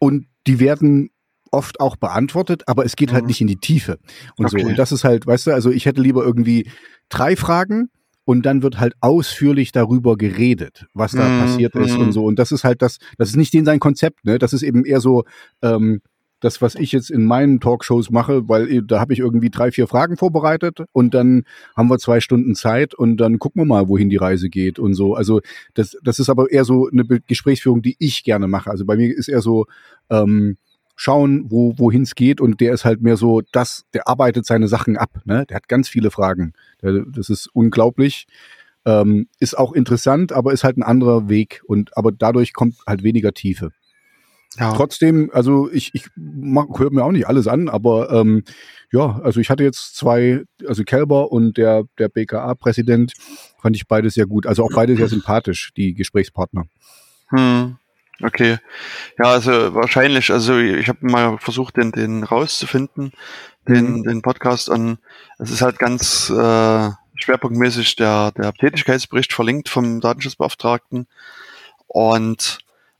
[0.00, 1.10] und die werden
[1.52, 3.26] oft auch beantwortet, aber es geht halt mhm.
[3.26, 3.98] halt nicht in die Tiefe
[4.36, 4.62] und okay.
[4.62, 4.68] so.
[4.68, 6.68] Und das ist halt, weißt du, also ich hätte lieber irgendwie
[7.08, 7.90] drei Fragen
[8.30, 12.24] und dann wird halt ausführlich darüber geredet, was da mm, passiert ist und so.
[12.24, 14.38] Und das ist halt das, das ist nicht den sein Konzept, ne?
[14.38, 15.24] Das ist eben eher so,
[15.62, 16.00] ähm,
[16.38, 19.88] das, was ich jetzt in meinen Talkshows mache, weil da habe ich irgendwie drei, vier
[19.88, 21.42] Fragen vorbereitet und dann
[21.76, 24.94] haben wir zwei Stunden Zeit und dann gucken wir mal, wohin die Reise geht und
[24.94, 25.16] so.
[25.16, 25.40] Also
[25.74, 28.70] das, das ist aber eher so eine Gesprächsführung, die ich gerne mache.
[28.70, 29.66] Also bei mir ist eher so,
[30.08, 30.56] ähm,
[31.00, 34.68] schauen, wo wohin es geht und der ist halt mehr so, das, der arbeitet seine
[34.68, 35.22] Sachen ab.
[35.24, 35.46] Ne?
[35.48, 36.52] Der hat ganz viele Fragen.
[36.82, 38.26] Der, das ist unglaublich.
[38.84, 43.02] Ähm, ist auch interessant, aber ist halt ein anderer Weg und aber dadurch kommt halt
[43.02, 43.70] weniger Tiefe.
[44.58, 44.74] Ja.
[44.74, 48.44] Trotzdem, also ich, ich höre mir auch nicht alles an, aber ähm,
[48.92, 53.14] ja, also ich hatte jetzt zwei, also Kelber und der, der BKA-Präsident,
[53.58, 54.46] fand ich beide sehr gut.
[54.46, 56.64] Also auch beide sehr sympathisch, die Gesprächspartner.
[57.28, 57.76] Hm.
[58.22, 58.58] Okay.
[59.18, 63.12] Ja, also wahrscheinlich, also ich habe mal versucht, den, den rauszufinden,
[63.66, 64.02] den, mhm.
[64.04, 64.98] den Podcast und
[65.38, 71.06] es ist halt ganz äh, schwerpunktmäßig der, der Tätigkeitsbericht verlinkt vom Datenschutzbeauftragten.
[71.86, 72.58] Und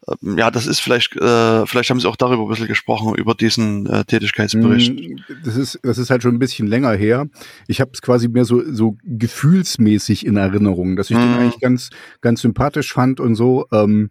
[0.09, 3.35] ähm, ja, das ist vielleicht, äh, vielleicht haben Sie auch darüber ein bisschen gesprochen, über
[3.35, 4.93] diesen äh, Tätigkeitsbericht.
[4.93, 7.27] Mm, das ist, das ist halt schon ein bisschen länger her.
[7.69, 11.23] Ich habe es quasi mehr so, so gefühlsmäßig in Erinnerung, dass ich mhm.
[11.23, 13.67] den eigentlich ganz, ganz sympathisch fand und so.
[13.73, 14.11] Ähm,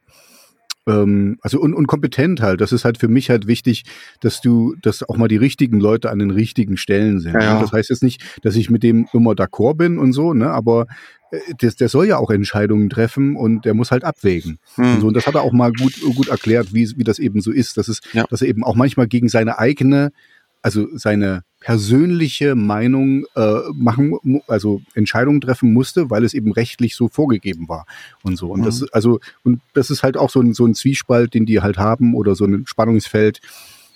[0.90, 2.62] ähm, also und, und kompetent halt.
[2.62, 3.84] Das ist halt für mich halt wichtig,
[4.22, 7.34] dass du, dass auch mal die richtigen Leute an den richtigen Stellen sind.
[7.34, 7.60] Ja.
[7.62, 10.52] Das heißt jetzt nicht, dass ich mit dem immer d'accord bin und so, ne?
[10.52, 10.88] Aber
[11.32, 14.58] äh, der, der soll ja auch Entscheidungen treffen und der muss halt abwägen.
[14.76, 14.96] Hm.
[14.96, 15.08] Und, so.
[15.08, 17.78] und das hat er auch mal gut, gut erklärt, wie, wie das eben so ist.
[17.78, 18.26] Dass, es, ja.
[18.30, 20.12] dass er eben auch manchmal gegen seine eigene,
[20.62, 27.08] also seine persönliche Meinung äh, machen, also Entscheidungen treffen musste, weil es eben rechtlich so
[27.08, 27.86] vorgegeben war
[28.24, 28.52] und so.
[28.52, 28.66] Und mhm.
[28.66, 31.78] das also und das ist halt auch so ein, so ein Zwiespalt, den die halt
[31.78, 33.42] haben oder so ein Spannungsfeld.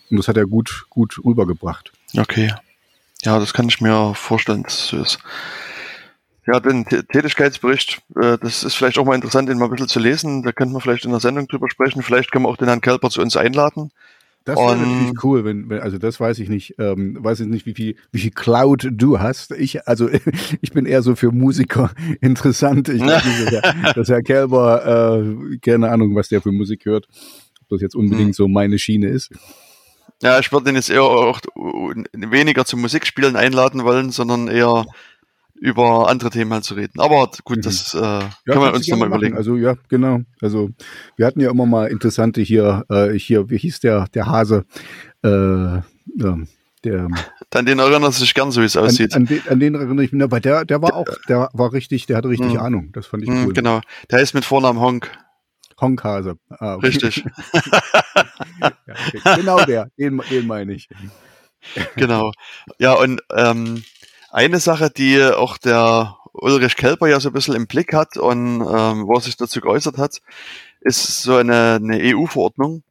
[0.09, 1.91] Und das hat er gut gut rübergebracht.
[2.17, 2.53] Okay,
[3.23, 5.19] ja, das kann ich mir vorstellen, dass es so ist.
[6.45, 9.99] Ja, den Tätigkeitsbericht, äh, das ist vielleicht auch mal interessant, den mal ein bisschen zu
[9.99, 10.43] lesen.
[10.43, 12.03] Da könnten wir vielleicht in der Sendung drüber sprechen.
[12.03, 13.91] Vielleicht können wir auch den Herrn Kelper zu uns einladen.
[14.45, 17.65] Das wäre natürlich cool, wenn, wenn, also das weiß ich nicht, ähm, weiß ich nicht,
[17.65, 19.51] wie viel, wie viel Cloud du hast.
[19.51, 20.09] Ich, also
[20.61, 22.89] ich bin eher so für Musiker interessant.
[22.89, 27.07] Ich weiß dass Herr Kelber, äh, keine Ahnung, was der für Musik hört,
[27.61, 28.33] ob das jetzt unbedingt hm.
[28.33, 29.31] so meine Schiene ist.
[30.21, 31.39] Ja, ich würde ihn jetzt eher auch
[32.13, 34.85] weniger zum Musikspielen einladen wollen, sondern eher
[35.55, 36.99] über andere Themen halt zu reden.
[36.99, 37.61] Aber gut, mhm.
[37.61, 39.37] das äh, ja, können wir uns nochmal überlegen.
[39.37, 40.21] Also ja, genau.
[40.41, 40.69] Also
[41.15, 44.65] wir hatten ja immer mal interessante hier, äh, hier, wie hieß der, der Hase?
[45.23, 45.81] Äh, äh,
[46.83, 47.07] der,
[47.53, 49.13] an den erinnert sich gern so, wie es aussieht.
[49.13, 51.71] An, an, den, an den erinnere ich mich, aber der, der war auch, der war
[51.71, 52.59] richtig, der hatte richtig mhm.
[52.59, 52.89] Ahnung.
[52.91, 53.53] Das fand ich mhm, cool.
[53.53, 53.79] Genau.
[54.11, 55.09] Der ist mit Vornamen Honk.
[55.79, 56.37] Honkhase.
[56.49, 56.87] Ah, okay.
[56.87, 57.25] Richtig.
[58.61, 59.35] ja.
[59.35, 60.89] Genau der, den, den meine ich.
[61.95, 62.31] genau.
[62.79, 63.83] Ja, und ähm,
[64.33, 68.61] eine Sache, die auch der Ulrich Kelper ja so ein bisschen im Blick hat und
[68.61, 70.21] ähm, wo er sich dazu geäußert hat,
[70.81, 72.81] ist so eine, eine EU-Verordnung,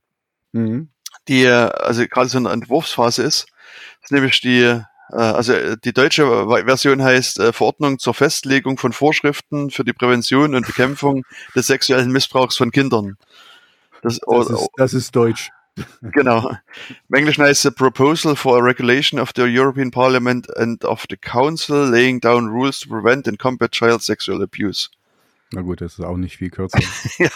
[0.53, 0.89] mhm.
[1.27, 3.47] die also gerade so eine Entwurfsphase ist.
[4.01, 6.25] Das ist nämlich die, äh, also die deutsche
[6.65, 11.25] Version heißt äh, Verordnung zur Festlegung von Vorschriften für die Prävention und Bekämpfung
[11.57, 13.17] des sexuellen Missbrauchs von Kindern.
[14.03, 15.51] Das, das, ist, das ist Deutsch.
[16.13, 16.51] Genau.
[17.09, 21.17] Im Englischen heißt es Proposal for a Regulation of the European Parliament and of the
[21.17, 24.89] Council laying down rules to prevent and combat child sexual abuse.
[25.55, 26.79] Na gut, das ist auch nicht viel kürzer.
[27.19, 27.29] ja.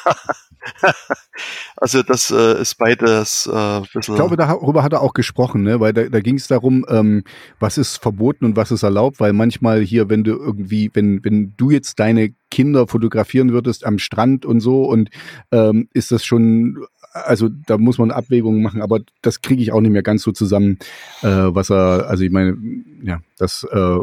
[1.76, 3.82] Also das äh, ist beides äh.
[3.82, 5.80] Ich glaube, darüber hat er auch gesprochen, ne?
[5.80, 7.24] weil da, da ging es darum, ähm,
[7.60, 11.52] was ist verboten und was ist erlaubt, weil manchmal hier, wenn du irgendwie, wenn, wenn
[11.56, 15.10] du jetzt deine Kinder fotografieren würdest am Strand und so und
[15.52, 16.86] ähm, ist das schon
[17.24, 20.32] also da muss man Abwägungen machen, aber das kriege ich auch nicht mehr ganz so
[20.32, 20.78] zusammen,
[21.22, 22.56] äh, was er, also ich meine,
[23.02, 23.98] ja, das, äh,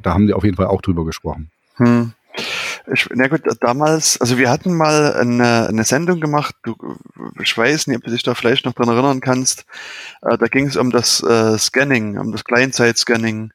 [0.00, 1.50] da haben die auf jeden Fall auch drüber gesprochen.
[1.76, 2.12] Hm.
[2.92, 6.74] Ich, na gut, damals, also wir hatten mal eine, eine Sendung gemacht, du,
[7.40, 9.66] ich weiß nicht, ob du dich da vielleicht noch dran erinnern kannst,
[10.22, 13.52] äh, da ging es um das äh, Scanning, um das Kleinzeit-Scanning,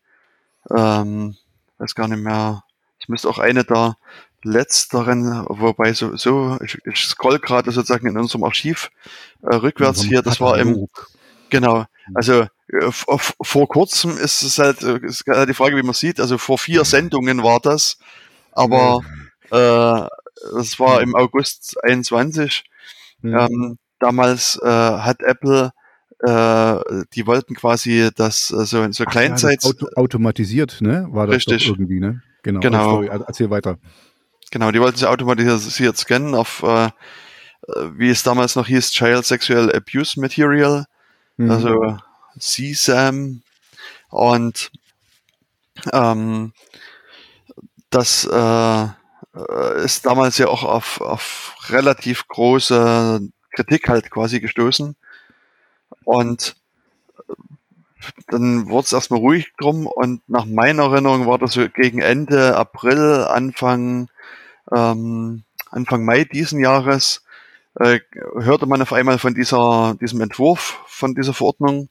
[0.75, 1.35] ähm,
[1.79, 2.63] weiß gar nicht mehr,
[3.01, 3.97] es müsste auch eine der
[4.47, 8.89] letzteren, wobei so, so ich, ich scroll gerade sozusagen in unserem Archiv
[9.41, 10.87] äh, rückwärts hier, das war im,
[11.49, 15.93] genau, also äh, vor kurzem ist es halt, äh, ist halt die Frage, wie man
[15.93, 17.97] sieht, also vor vier Sendungen war das,
[18.51, 19.01] aber
[19.51, 20.07] äh,
[20.55, 22.63] das war im August 21.
[23.23, 25.71] Ähm, damals äh, hat Apple
[26.19, 29.63] äh, die wollten quasi das äh, so, so Kleinzeit.
[29.63, 31.07] Ja, auto automatisiert, ne?
[31.11, 31.67] War das Richtig.
[31.67, 32.23] irgendwie, ne?
[32.41, 32.59] Genau.
[32.59, 32.89] genau.
[32.89, 33.77] Sorry, erzähl weiter.
[34.51, 36.89] Genau, die wollten sie automatisiert scannen auf, äh,
[37.91, 40.85] wie es damals noch hieß, Child Sexual Abuse Material,
[41.37, 41.51] mhm.
[41.51, 41.97] also
[42.39, 43.41] CSAM.
[44.09, 44.71] Und
[45.91, 46.53] ähm,
[47.89, 48.87] das äh,
[49.83, 54.95] ist damals ja auch auf, auf relativ große Kritik halt quasi gestoßen.
[56.03, 56.55] Und
[58.27, 62.55] dann wurde es erstmal ruhig drum und nach meiner Erinnerung war das so gegen Ende
[62.55, 64.09] April, Anfang
[64.75, 67.23] ähm, Anfang Mai diesen Jahres
[67.79, 67.99] äh,
[68.35, 71.89] hörte man auf einmal von dieser, diesem Entwurf von dieser Verordnung.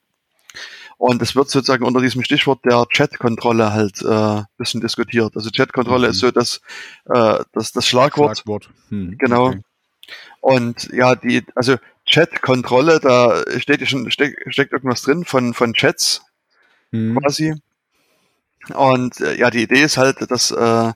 [0.99, 5.37] Und es wird sozusagen unter diesem Stichwort der Chat-Kontrolle halt äh, bisschen diskutiert.
[5.37, 6.11] Also Chat-Kontrolle mhm.
[6.11, 6.63] ist so das,
[7.05, 8.39] äh, das, das Schlagwort.
[8.39, 8.71] Schlagwort.
[8.89, 9.49] Hm, genau.
[9.49, 9.63] Okay.
[10.41, 16.23] Und ja, die, also Chat-Kontrolle, da steht schon, steck, steckt irgendwas drin von, von Chats
[16.93, 17.19] mhm.
[17.19, 17.55] quasi.
[18.75, 20.93] Und äh, ja, die Idee ist halt, dass äh,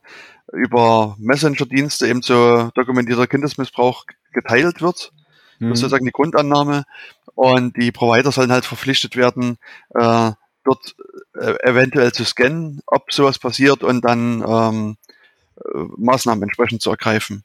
[0.53, 5.13] über Messenger-Dienste eben so dokumentierter Kindesmissbrauch geteilt wird.
[5.59, 5.71] Mhm.
[5.71, 6.85] Das ist sozusagen die Grundannahme.
[7.35, 9.59] Und die Provider sollen halt verpflichtet werden,
[9.95, 10.33] äh,
[10.65, 10.95] dort
[11.35, 14.97] äh, eventuell zu scannen, ob sowas passiert und dann ähm,
[15.57, 17.45] äh, Maßnahmen entsprechend zu ergreifen.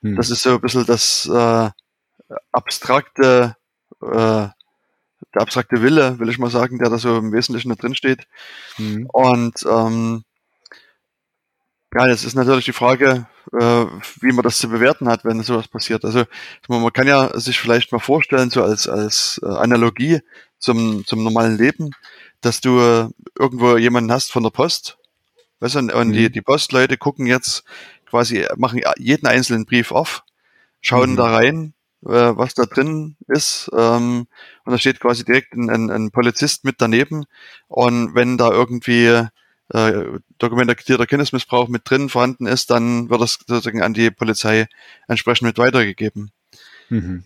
[0.00, 0.16] Mhm.
[0.16, 1.70] Das ist so ein bisschen das äh,
[2.52, 3.56] abstrakte,
[4.02, 4.48] äh,
[5.34, 8.26] der abstrakte Wille, will ich mal sagen, der da so im Wesentlichen da drin steht.
[8.78, 9.06] Mhm.
[9.12, 10.24] Und ähm,
[11.96, 13.86] ja, das ist natürlich die Frage, äh,
[14.20, 16.04] wie man das zu bewerten hat, wenn sowas passiert.
[16.04, 16.24] Also
[16.68, 20.20] man kann ja sich vielleicht mal vorstellen, so als, als äh, Analogie
[20.58, 21.92] zum, zum normalen Leben,
[22.42, 24.98] dass du irgendwo jemanden hast von der Post,
[25.60, 26.12] weißt du, und, und mhm.
[26.12, 27.64] die, die Postleute gucken jetzt
[28.08, 30.22] quasi, machen jeden einzelnen Brief auf,
[30.82, 31.16] schauen mhm.
[31.16, 34.26] da rein, äh, was da drin ist, ähm,
[34.64, 37.24] und da steht quasi direkt ein, ein, ein Polizist mit daneben,
[37.68, 39.28] und wenn da irgendwie
[39.70, 40.04] äh,
[40.38, 44.68] dokumentierter Kindesmissbrauch mit drin vorhanden ist, dann wird das sozusagen an die Polizei
[45.08, 46.30] entsprechend mit weitergegeben.
[46.88, 47.24] Mhm.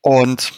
[0.00, 0.52] Und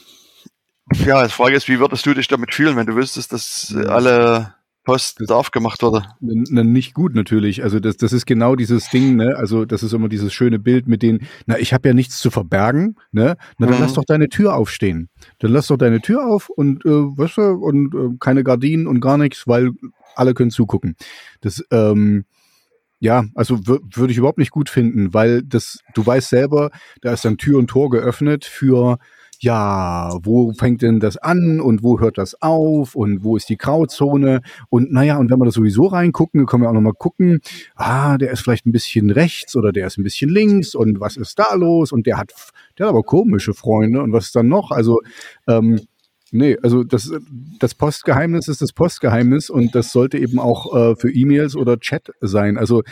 [0.92, 4.54] ja, die Frage ist, wie würdest du dich damit fühlen, wenn du wüsstest, dass alle
[4.84, 6.04] Post Post gemacht wurde?
[6.20, 7.62] Nicht gut natürlich.
[7.62, 9.34] Also das, das ist genau dieses Ding, ne?
[9.36, 12.30] Also das ist immer dieses schöne Bild mit den, na, ich habe ja nichts zu
[12.30, 13.36] verbergen, ne?
[13.58, 13.82] Na, dann mhm.
[13.82, 15.08] lass doch deine Tür aufstehen.
[15.38, 19.00] Dann lass doch deine Tür auf und äh, weißt du, und äh, keine Gardinen und
[19.00, 19.72] gar nichts, weil
[20.16, 20.96] alle können zugucken.
[21.40, 22.24] Das, ähm,
[23.00, 26.70] ja, also würde ich überhaupt nicht gut finden, weil das, du weißt selber,
[27.02, 28.98] da ist dann Tür und Tor geöffnet für,
[29.40, 33.58] ja, wo fängt denn das an und wo hört das auf und wo ist die
[33.58, 34.40] Grauzone?
[34.70, 37.40] Und naja, und wenn wir da sowieso reingucken, können wir auch nochmal gucken,
[37.74, 41.18] ah, der ist vielleicht ein bisschen rechts oder der ist ein bisschen links und was
[41.18, 41.92] ist da los?
[41.92, 42.32] Und der hat,
[42.78, 45.02] der hat aber komische Freunde und was ist dann noch, also,
[45.46, 45.80] ähm,
[46.36, 47.12] Nee, also das,
[47.60, 52.10] das Postgeheimnis ist das Postgeheimnis und das sollte eben auch äh, für E-Mails oder Chat
[52.20, 52.58] sein.
[52.58, 52.82] Also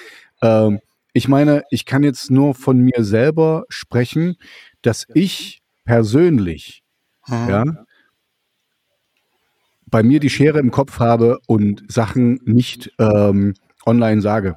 [0.43, 0.79] ähm,
[1.13, 4.37] ich meine, ich kann jetzt nur von mir selber sprechen,
[4.81, 6.85] dass ich persönlich,
[7.27, 7.49] mhm.
[7.49, 7.65] ja,
[9.87, 14.57] bei mir die Schere im Kopf habe und Sachen nicht ähm, online sage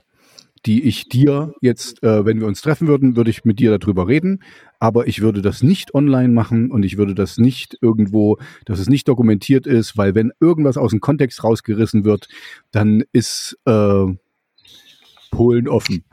[0.65, 4.07] die ich dir jetzt, äh, wenn wir uns treffen würden, würde ich mit dir darüber
[4.07, 4.43] reden,
[4.79, 8.89] aber ich würde das nicht online machen und ich würde das nicht irgendwo, dass es
[8.89, 12.27] nicht dokumentiert ist, weil wenn irgendwas aus dem Kontext rausgerissen wird,
[12.71, 14.05] dann ist äh,
[15.31, 16.05] Polen offen.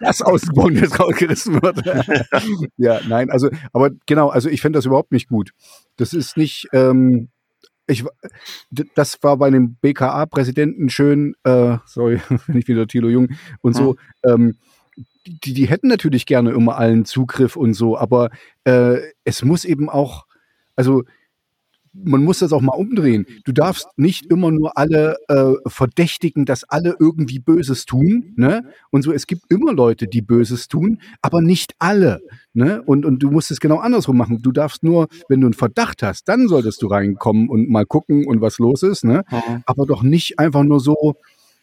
[0.00, 1.84] das aus dem Kontext rausgerissen wird.
[2.76, 5.52] ja, nein, also, aber genau, also ich finde das überhaupt nicht gut.
[5.96, 7.28] Das ist nicht, ähm,
[7.86, 8.04] ich,
[8.94, 13.28] das war bei dem BKA-Präsidenten schön, äh, sorry, wenn ich wieder Thilo Jung
[13.60, 14.56] und so, ähm,
[15.26, 18.30] die, die hätten natürlich gerne immer allen Zugriff und so, aber
[18.64, 20.26] äh, es muss eben auch,
[20.76, 21.04] also
[22.04, 23.26] man muss das auch mal umdrehen.
[23.44, 28.32] Du darfst nicht immer nur alle äh, verdächtigen, dass alle irgendwie Böses tun.
[28.36, 28.64] Ne?
[28.90, 32.20] Und so, es gibt immer Leute, die Böses tun, aber nicht alle.
[32.52, 32.82] Ne?
[32.82, 34.40] Und, und du musst es genau andersrum machen.
[34.42, 38.26] Du darfst nur, wenn du einen Verdacht hast, dann solltest du reinkommen und mal gucken
[38.26, 39.04] und was los ist.
[39.04, 39.24] Ne?
[39.30, 39.62] Mhm.
[39.66, 41.16] Aber doch nicht einfach nur so,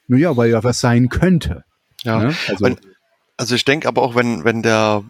[0.08, 1.64] naja, weil ja was sein könnte.
[2.04, 2.36] Ja, ne?
[2.48, 2.76] also,
[3.38, 5.04] also ich denke aber auch, wenn, wenn der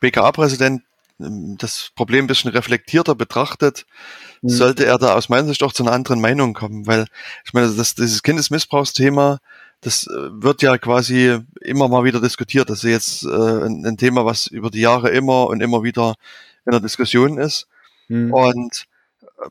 [0.00, 0.82] BKA-Präsident
[1.18, 3.86] das Problem ein bisschen reflektierter betrachtet,
[4.42, 4.48] mhm.
[4.48, 7.06] sollte er da aus meiner Sicht auch zu einer anderen Meinung kommen, weil
[7.44, 9.38] ich meine, das, dieses Kindesmissbrauchsthema,
[9.80, 12.70] das äh, wird ja quasi immer mal wieder diskutiert.
[12.70, 13.28] Das ist jetzt äh,
[13.66, 16.14] ein, ein, Thema, was über die Jahre immer und immer wieder
[16.64, 17.68] in der Diskussion ist.
[18.08, 18.32] Mhm.
[18.32, 18.86] Und
[19.22, 19.48] äh,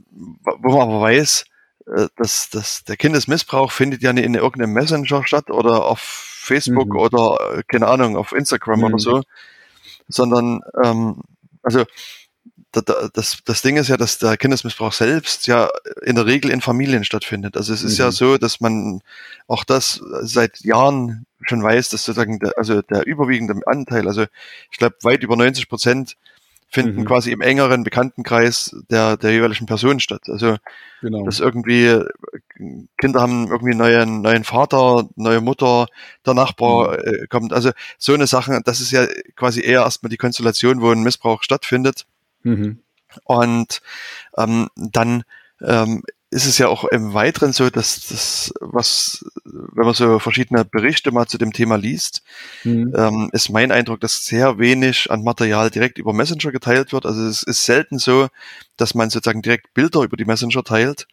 [0.60, 1.46] wo man aber weiß,
[1.86, 6.90] äh, dass, dass der Kindesmissbrauch findet ja nicht in irgendeinem Messenger statt oder auf Facebook
[6.90, 7.00] mhm.
[7.00, 9.00] oder keine Ahnung, auf Instagram oder mhm.
[9.00, 9.24] so,
[10.08, 11.22] sondern ähm,
[11.64, 11.86] also
[12.72, 15.70] das, das Ding ist ja, dass der Kindesmissbrauch selbst ja
[16.04, 17.56] in der Regel in Familien stattfindet.
[17.56, 18.06] Also es ist mhm.
[18.06, 19.02] ja so, dass man
[19.48, 24.26] auch das seit Jahren schon weiß, dass sozusagen der, also der überwiegende Anteil, also
[24.72, 26.16] ich glaube weit über 90 Prozent
[26.74, 27.06] finden mhm.
[27.06, 30.24] quasi im engeren Bekanntenkreis der, der jeweiligen Person statt.
[30.28, 30.58] Also
[31.02, 31.24] genau.
[31.24, 32.02] dass irgendwie
[32.98, 35.86] Kinder haben irgendwie einen neuen, neuen Vater, neue Mutter,
[36.26, 36.98] der Nachbar mhm.
[37.04, 37.54] äh, kommt.
[37.54, 39.06] Also so eine Sache, das ist ja
[39.36, 42.08] quasi eher erstmal die Konstellation, wo ein Missbrauch stattfindet.
[42.42, 42.80] Mhm.
[43.26, 43.82] Und
[44.36, 45.24] ähm, dann
[45.62, 46.02] ähm,
[46.34, 51.12] ist es ja auch im Weiteren so, dass das, was, wenn man so verschiedene Berichte
[51.12, 52.24] mal zu dem Thema liest,
[52.64, 52.94] mhm.
[52.98, 57.06] ähm, ist mein Eindruck, dass sehr wenig an Material direkt über Messenger geteilt wird.
[57.06, 58.28] Also es ist selten so,
[58.76, 61.08] dass man sozusagen direkt Bilder über die Messenger teilt,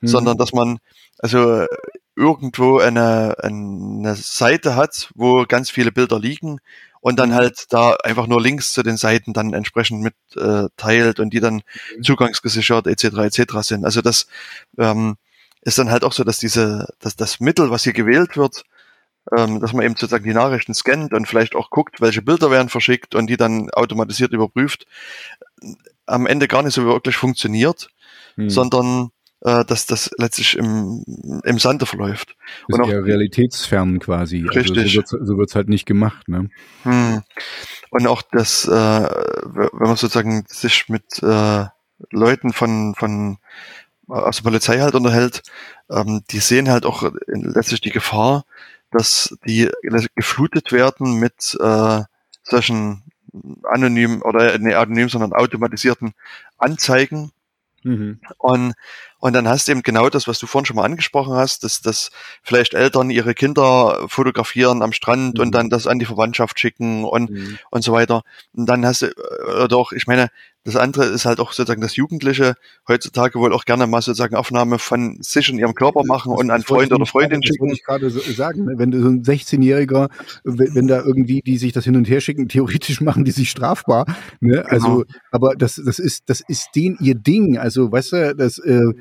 [0.00, 0.06] mhm.
[0.06, 0.78] sondern dass man
[1.18, 1.66] also
[2.14, 6.60] irgendwo eine, eine Seite hat, wo ganz viele Bilder liegen
[7.06, 11.20] und dann halt da einfach nur Links zu den Seiten dann entsprechend mit äh, teilt
[11.20, 11.62] und die dann
[11.96, 12.02] mhm.
[12.02, 13.04] zugangsgesichert etc.
[13.18, 13.58] etc.
[13.60, 13.84] sind.
[13.84, 14.26] Also das
[14.76, 15.14] ähm,
[15.60, 18.64] ist dann halt auch so, dass diese, dass das Mittel, was hier gewählt wird,
[19.38, 22.70] ähm, dass man eben sozusagen die Nachrichten scannt und vielleicht auch guckt, welche Bilder werden
[22.70, 24.88] verschickt und die dann automatisiert überprüft,
[26.06, 27.88] am Ende gar nicht so wirklich funktioniert,
[28.34, 28.50] hm.
[28.50, 29.10] sondern
[29.42, 31.04] äh, dass das letztlich im,
[31.44, 32.36] im Sande verläuft.
[32.68, 34.46] Ist und eher realitätsfern quasi.
[34.46, 34.98] Richtig.
[34.98, 36.28] Also so wird es halt nicht gemacht.
[36.28, 36.48] Ne?
[36.82, 37.22] Hm.
[37.90, 41.64] Und auch das, äh, wenn man sozusagen sich mit äh,
[42.10, 43.38] Leuten von, von
[44.08, 45.42] aus der Polizei halt unterhält,
[45.90, 48.44] ähm, die sehen halt auch letztlich die Gefahr,
[48.90, 49.70] dass die
[50.14, 52.02] geflutet werden mit äh,
[52.42, 53.02] solchen
[53.64, 56.14] anonymen oder nicht anonym, sondern automatisierten
[56.56, 57.32] Anzeigen.
[57.82, 58.20] Mhm.
[58.38, 58.74] Und
[59.18, 61.80] und dann hast du eben genau das, was du vorhin schon mal angesprochen hast, dass,
[61.80, 62.10] dass
[62.42, 65.40] vielleicht Eltern ihre Kinder fotografieren am Strand mhm.
[65.42, 67.58] und dann das an die Verwandtschaft schicken und, mhm.
[67.70, 68.22] und so weiter.
[68.52, 69.12] Und dann hast du,
[69.46, 70.28] oder doch, ich meine,
[70.66, 72.54] das andere ist halt auch sozusagen das Jugendliche
[72.88, 76.50] heutzutage wohl auch gerne mal sozusagen Aufnahme von sich und ihrem Körper machen das, und
[76.50, 77.54] an Freund oder Freundin schicken.
[77.54, 78.64] Das wollte ich gerade so sagen.
[78.64, 78.74] Ne?
[78.76, 80.08] Wenn du so ein 16-Jähriger,
[80.42, 83.48] wenn, wenn, da irgendwie die sich das hin und her schicken, theoretisch machen die sich
[83.48, 84.06] strafbar.
[84.40, 84.64] Ne?
[84.66, 85.04] Also, genau.
[85.30, 87.58] aber das, das ist, das ist den ihr Ding.
[87.58, 88.92] Also, weißt du, das, äh,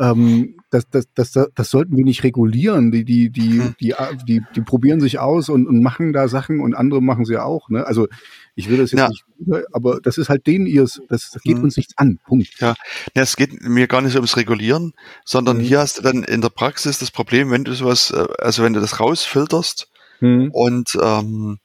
[0.00, 2.90] ähm, das, das, das, das sollten wir nicht regulieren.
[2.90, 3.74] Die, die, die, hm.
[3.80, 3.94] die,
[4.26, 7.68] die, die probieren sich aus und, und machen da Sachen und andere machen sie auch.
[7.68, 7.86] Ne?
[7.86, 8.08] Also
[8.54, 9.08] ich will das jetzt ja.
[9.08, 9.24] nicht,
[9.72, 11.64] aber das ist halt denen ihrs, das, das geht hm.
[11.64, 12.18] uns nichts an.
[12.26, 12.48] Punkt.
[12.60, 12.74] Ja,
[13.14, 15.64] ja, es geht mir gar nicht ums Regulieren, sondern hm.
[15.64, 18.72] hier hast du dann in der Praxis das Problem, wenn du sowas, äh, also wenn
[18.72, 20.50] du das rausfilterst hm.
[20.52, 21.58] und ähm,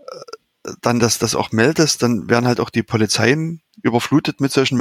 [0.00, 4.76] äh, dann das, das auch meldest, dann werden halt auch die Polizeien überflutet mit solchen
[4.76, 4.80] mhm.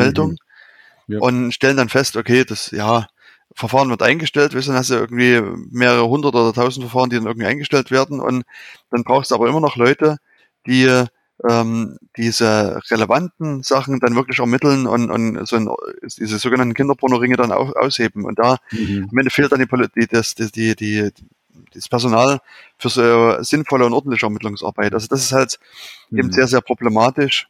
[1.07, 1.19] Ja.
[1.19, 3.07] und stellen dann fest, okay, das, ja,
[3.53, 5.41] Verfahren wird eingestellt, weißt du, dann hast du irgendwie
[5.71, 8.43] mehrere hundert oder tausend Verfahren, die dann irgendwie eingestellt werden und
[8.91, 10.17] dann brauchst du aber immer noch Leute,
[10.65, 11.05] die
[11.47, 15.69] ähm, diese relevanten Sachen dann wirklich ermitteln und, und so ein,
[16.17, 18.25] diese sogenannten Kinderpornoringe dann auch ausheben.
[18.25, 19.07] Und da mhm.
[19.11, 21.11] am Ende fehlt dann die, die, das, die, die, die,
[21.73, 22.39] das Personal
[22.77, 24.93] für so sinnvolle und ordentliche Ermittlungsarbeit.
[24.93, 25.59] Also das ist halt
[26.09, 26.19] mhm.
[26.19, 27.47] eben sehr, sehr problematisch.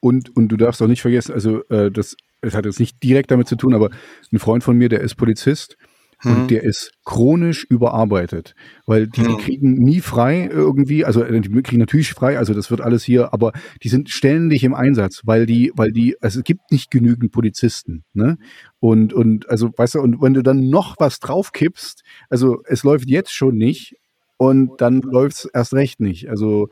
[0.00, 3.30] Und, und du darfst auch nicht vergessen, also äh, das es hat jetzt nicht direkt
[3.30, 3.90] damit zu tun, aber
[4.32, 5.76] ein Freund von mir, der ist Polizist
[6.22, 6.32] mhm.
[6.32, 8.54] und der ist chronisch überarbeitet,
[8.86, 9.38] weil die, die, mhm.
[9.38, 13.32] kriegen nie frei irgendwie, also äh, die kriegen natürlich frei, also das wird alles hier,
[13.32, 17.32] aber die sind ständig im Einsatz, weil die, weil die, also es gibt nicht genügend
[17.32, 18.38] Polizisten, ne?
[18.78, 23.10] Und, und, also, weißt du, und wenn du dann noch was draufkippst, also es läuft
[23.10, 23.96] jetzt schon nicht
[24.38, 26.30] und dann läuft es erst recht nicht.
[26.30, 26.68] Also,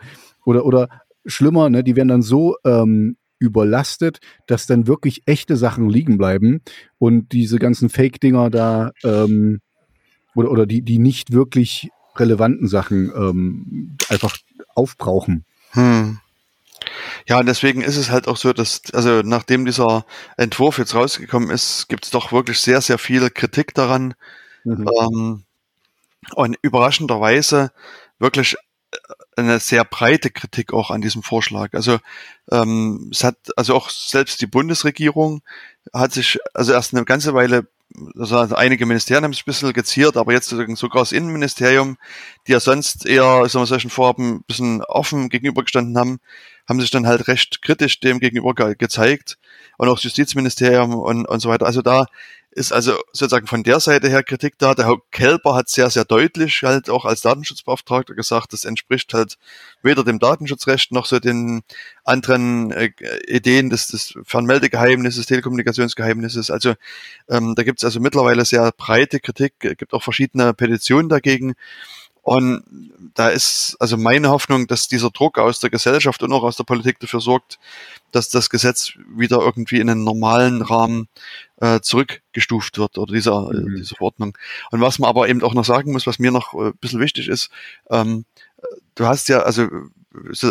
[0.46, 0.88] oder, oder
[1.26, 6.61] schlimmer, ne, die werden dann so ähm, überlastet, dass dann wirklich echte Sachen liegen bleiben
[6.98, 9.61] und diese ganzen Fake-Dinger da ähm,
[10.35, 14.37] oder, oder die, die nicht wirklich relevanten Sachen ähm, einfach
[14.74, 15.44] aufbrauchen.
[15.70, 16.18] Hm.
[17.27, 20.05] Ja, und deswegen ist es halt auch so, dass, also nachdem dieser
[20.37, 24.14] Entwurf jetzt rausgekommen ist, gibt es doch wirklich sehr, sehr viel Kritik daran.
[24.64, 24.88] Mhm.
[25.01, 25.44] Ähm,
[26.35, 27.70] und überraschenderweise
[28.18, 28.57] wirklich
[29.38, 31.74] eine sehr breite Kritik auch an diesem Vorschlag.
[31.74, 31.98] Also
[32.51, 35.42] ähm, es hat also auch selbst die Bundesregierung
[35.94, 37.66] hat sich also erst eine ganze Weile
[38.18, 41.96] also einige Ministerien haben sich ein bisschen geziert, aber jetzt sogar das Innenministerium,
[42.46, 46.20] die ja sonst eher sagen wir, solchen Vorhaben ein bisschen offen gegenübergestanden haben,
[46.68, 49.38] haben sich dann halt recht kritisch dem gegenüber ge gezeigt
[49.78, 51.66] und auch das Justizministerium und, und so weiter.
[51.66, 52.07] Also da
[52.50, 54.74] ist also sozusagen von der Seite her Kritik da.
[54.74, 59.38] Der Herr Kelper hat sehr, sehr deutlich halt auch als Datenschutzbeauftragter gesagt, das entspricht halt
[59.83, 61.62] weder dem Datenschutzrecht noch so den
[62.04, 62.90] anderen äh,
[63.28, 66.50] Ideen des, des Fernmeldegeheimnisses, Telekommunikationsgeheimnisses.
[66.50, 66.74] Also
[67.28, 71.54] ähm, da gibt es also mittlerweile sehr breite Kritik, gibt auch verschiedene Petitionen dagegen.
[72.22, 72.62] Und
[73.14, 76.64] da ist also meine Hoffnung, dass dieser Druck aus der Gesellschaft und auch aus der
[76.64, 77.59] Politik dafür sorgt,
[78.12, 81.09] dass das Gesetz wieder irgendwie in einen normalen Rahmen
[81.61, 83.76] äh, zurückgestuft wird oder dieser, äh, mhm.
[83.76, 84.37] diese Verordnung.
[84.70, 87.00] Und was man aber eben auch noch sagen muss, was mir noch äh, ein bisschen
[87.00, 87.50] wichtig ist,
[87.90, 88.24] ähm,
[88.94, 89.68] du hast ja, also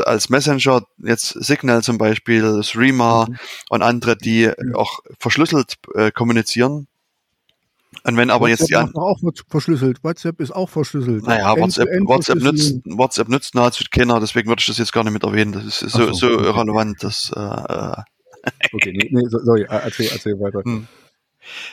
[0.05, 3.37] als Messenger jetzt Signal zum Beispiel, Streamer mhm.
[3.69, 4.75] und andere, die mhm.
[4.75, 6.87] auch verschlüsselt äh, kommunizieren,
[8.03, 10.03] und wenn aber WhatsApp jetzt die an auch verschlüsselt.
[10.03, 11.25] WhatsApp ist auch verschlüsselt.
[11.25, 15.13] Naja, WhatsApp, WhatsApp nützt, WhatsApp nützt nahezu keiner, deswegen würde ich das jetzt gar nicht
[15.13, 15.53] mit erwähnen.
[15.53, 16.45] Das ist so, so, so okay.
[16.45, 18.01] irrelevant, dass, äh, äh
[18.71, 20.61] Okay, nee, nee, sorry, erzähl, erzähl weiter.
[20.63, 20.87] Hm.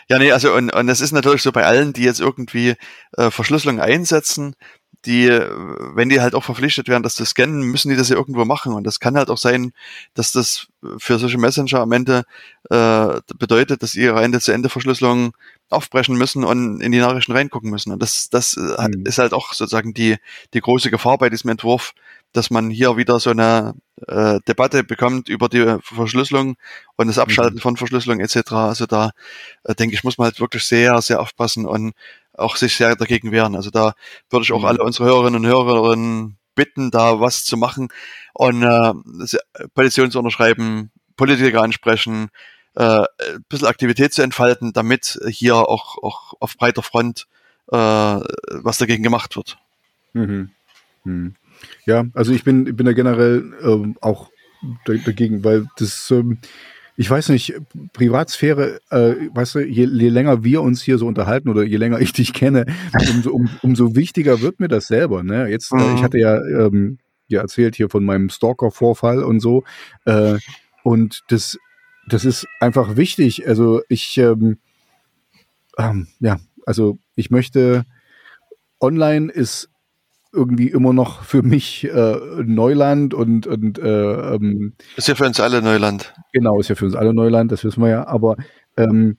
[0.08, 2.74] Ja, nee, also und, und das ist natürlich so bei allen, die jetzt irgendwie
[3.16, 4.54] äh, Verschlüsselung einsetzen,
[5.06, 8.44] die, wenn die halt auch verpflichtet werden, das zu scannen, müssen die das ja irgendwo
[8.44, 8.72] machen.
[8.72, 9.72] Und das kann halt auch sein,
[10.14, 10.68] dass das
[10.98, 12.24] für solche Messenger am Ende
[12.70, 15.34] äh, bedeutet, dass ihre Ende-zu-Ende-Verschlüsselung
[15.70, 17.92] aufbrechen müssen und in die Nachrichten reingucken müssen.
[17.92, 19.06] Und das, das äh, mhm.
[19.06, 20.16] ist halt auch sozusagen die,
[20.52, 21.94] die große Gefahr bei diesem Entwurf,
[22.32, 23.74] dass man hier wieder so eine
[24.06, 26.56] äh, Debatte bekommt über die Verschlüsselung
[26.96, 27.60] und das Abschalten mhm.
[27.60, 28.52] von Verschlüsselung etc.
[28.52, 29.10] Also da
[29.64, 31.94] äh, denke ich, muss man halt wirklich sehr, sehr aufpassen und
[32.36, 33.54] auch sich sehr dagegen wehren.
[33.54, 33.94] Also da
[34.30, 34.66] würde ich auch mhm.
[34.66, 35.96] alle unsere Hörerinnen und Hörer
[36.54, 37.88] bitten, da was zu machen
[38.32, 38.92] und äh,
[39.74, 42.30] Petitionen zu unterschreiben, Politiker ansprechen,
[42.74, 47.26] äh, ein bisschen Aktivität zu entfalten, damit hier auch, auch auf breiter Front
[47.70, 49.58] äh, was dagegen gemacht wird.
[50.12, 50.50] Mhm.
[51.04, 51.34] Mhm.
[51.86, 54.30] Ja, also ich bin, bin da generell ähm, auch
[54.86, 56.38] dagegen, weil das, ähm,
[56.96, 57.54] ich weiß nicht,
[57.92, 62.00] Privatsphäre, äh, weißt du, je, je, länger wir uns hier so unterhalten oder je länger
[62.00, 62.66] ich dich kenne,
[63.10, 65.22] umso, um, umso wichtiger wird mir das selber.
[65.22, 65.48] Ne?
[65.48, 66.02] Jetzt, äh, ich mhm.
[66.02, 66.98] hatte ja, ähm,
[67.28, 69.64] ja erzählt hier von meinem Stalker-Vorfall und so.
[70.04, 70.38] Äh,
[70.82, 71.58] und das,
[72.08, 73.46] das ist einfach wichtig.
[73.46, 74.58] Also ich, ähm,
[75.78, 77.84] ähm, ja, also ich möchte,
[78.80, 79.68] online ist
[80.32, 85.38] irgendwie immer noch für mich äh, Neuland und, und äh, ähm, ist ja für uns
[85.40, 86.12] alle Neuland.
[86.32, 88.06] Genau, ist ja für uns alle Neuland, das wissen wir ja.
[88.06, 88.36] Aber
[88.76, 89.16] ähm,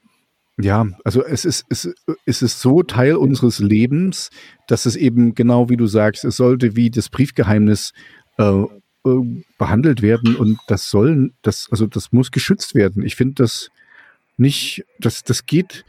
[0.58, 1.94] ja, also es ist, es,
[2.26, 4.30] es ist so Teil unseres Lebens,
[4.68, 7.94] dass es eben genau wie du sagst, es sollte wie das Briefgeheimnis
[8.38, 8.64] äh,
[9.06, 13.04] äh behandelt werden und das soll, das, also das muss geschützt werden.
[13.04, 13.70] Ich finde das
[14.38, 15.86] nicht, das, das geht,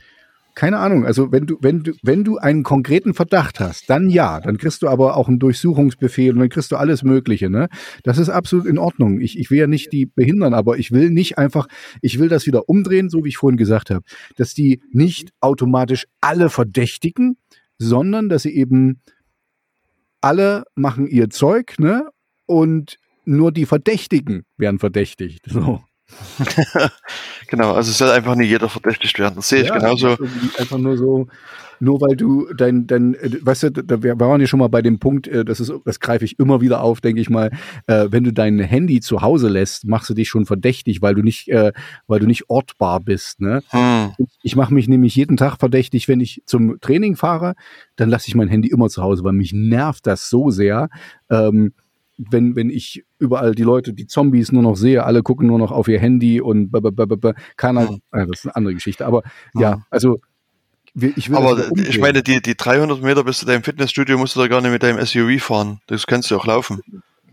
[0.56, 1.04] keine Ahnung.
[1.04, 4.82] Also wenn du, wenn du, wenn du einen konkreten Verdacht hast, dann ja, dann kriegst
[4.82, 7.50] du aber auch einen Durchsuchungsbefehl und dann kriegst du alles Mögliche.
[7.50, 7.68] Ne?
[8.04, 9.20] Das ist absolut in Ordnung.
[9.20, 11.68] Ich, ich will ja nicht die behindern, aber ich will nicht einfach,
[12.00, 14.04] ich will das wieder umdrehen, so wie ich vorhin gesagt habe,
[14.36, 17.36] dass die nicht automatisch alle verdächtigen,
[17.78, 19.02] sondern dass sie eben
[20.22, 22.08] alle machen ihr Zeug, ne?
[22.46, 22.96] Und
[23.26, 25.44] nur die Verdächtigen werden verdächtigt.
[25.48, 25.82] So.
[27.48, 29.36] genau, also es soll einfach nicht jeder verdächtigt werden.
[29.36, 30.16] Das sehe ich ja, genauso.
[30.58, 31.26] Einfach nur so,
[31.80, 34.82] nur weil du dein, dein, äh, weißt du, da, wir waren ja schon mal bei
[34.82, 37.50] dem Punkt, äh, das ist, das greife ich immer wieder auf, denke ich mal,
[37.86, 41.22] äh, wenn du dein Handy zu Hause lässt, machst du dich schon verdächtig, weil du
[41.22, 41.72] nicht, äh,
[42.06, 43.40] weil du nicht ortbar bist.
[43.40, 43.62] Ne?
[43.70, 44.12] Hm.
[44.42, 47.54] Ich mache mich nämlich jeden Tag verdächtig, wenn ich zum Training fahre,
[47.96, 50.88] dann lasse ich mein Handy immer zu Hause, weil mich nervt das so sehr.
[51.30, 51.72] Ähm,
[52.18, 55.70] wenn, wenn ich überall die Leute, die Zombies nur noch sehe, alle gucken nur noch
[55.70, 56.72] auf ihr Handy und
[57.56, 58.00] keiner, mhm.
[58.12, 59.22] äh, das ist eine andere Geschichte, aber
[59.54, 59.60] mhm.
[59.60, 60.20] ja, also
[60.98, 64.48] ich aber ich meine, die, die 300 Meter bis zu deinem Fitnessstudio musst du da
[64.48, 65.80] gar nicht mit deinem SUV fahren.
[65.88, 66.80] Das kannst du auch laufen.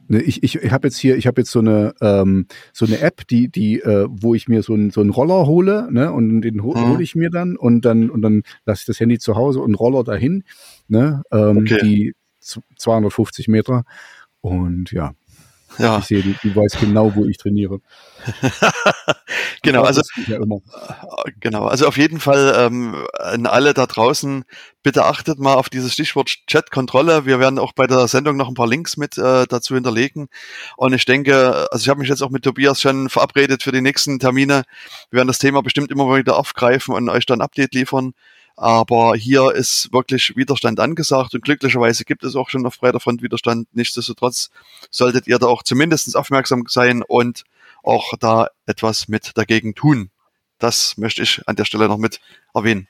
[0.09, 2.99] Ne, ich, ich, ich habe jetzt hier, ich habe jetzt so eine ähm, so eine
[2.99, 6.41] App, die die, äh, wo ich mir so einen so einen Roller hole, ne, und
[6.41, 6.89] den hole mhm.
[6.89, 9.75] hol ich mir dann und dann und dann lasse ich das Handy zu Hause und
[9.75, 10.43] Roller dahin,
[10.89, 11.79] ne, ähm, okay.
[11.81, 13.85] die 250 Meter
[14.43, 15.13] und ja,
[15.77, 15.99] ja.
[15.99, 17.79] ich sehe, du, du weißt genau, wo ich trainiere.
[19.63, 20.37] genau, also ja
[21.39, 24.43] genau, also auf jeden Fall ähm, an alle da draußen,
[24.83, 27.25] bitte achtet mal auf dieses Stichwort Chat-Kontrolle.
[27.25, 30.27] Wir werden auch bei der Sendung noch ein paar Links mit äh, dazu hinterlegen.
[30.77, 33.81] Und ich denke, also ich habe mich jetzt auch mit Tobias schon verabredet für die
[33.81, 34.63] nächsten Termine.
[35.09, 38.13] Wir werden das Thema bestimmt immer wieder aufgreifen und euch dann ein Update liefern.
[38.55, 43.21] Aber hier ist wirklich Widerstand angesagt und glücklicherweise gibt es auch schon auf breiter Front
[43.21, 43.67] Widerstand.
[43.73, 44.51] Nichtsdestotrotz
[44.91, 47.43] solltet ihr da auch zumindest aufmerksam sein und
[47.83, 50.11] auch da etwas mit dagegen tun.
[50.59, 52.21] Das möchte ich an der Stelle noch mit
[52.53, 52.87] erwähnen.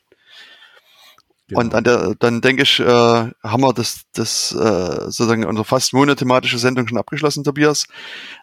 [1.47, 1.59] Genau.
[1.59, 4.55] Und an der, dann denke ich, äh, haben wir das, das äh,
[5.05, 7.85] sozusagen unsere fast monothematische Sendung schon abgeschlossen, Tobias.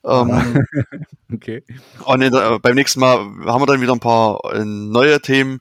[0.04, 0.66] Ähm,
[1.32, 1.64] okay.
[2.04, 5.60] Und der, beim nächsten Mal haben wir dann wieder ein paar äh, neue Themen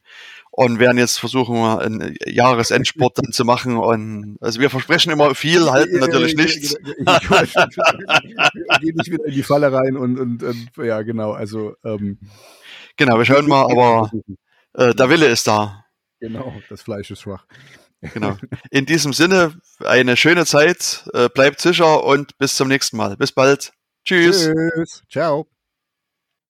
[0.60, 3.78] und werden jetzt versuchen, einen Jahresendsport dann zu machen.
[3.78, 6.76] Und also wir versprechen immer viel, halten natürlich nichts.
[6.76, 6.96] Gehe
[8.94, 11.32] nicht wieder in die Falle rein und, und, und ja, genau.
[11.32, 12.20] Also ähm,
[12.98, 14.12] genau, wir schauen mal, aber
[14.74, 15.86] äh, der Wille ist da.
[16.20, 17.46] Genau, das Fleisch ist schwach.
[18.02, 18.36] Genau.
[18.70, 19.54] In diesem Sinne,
[19.86, 23.16] eine schöne Zeit, äh, bleibt sicher und bis zum nächsten Mal.
[23.16, 23.72] Bis bald.
[24.04, 24.52] Tschüss.
[24.52, 25.04] Tschüss.
[25.10, 25.48] Ciao.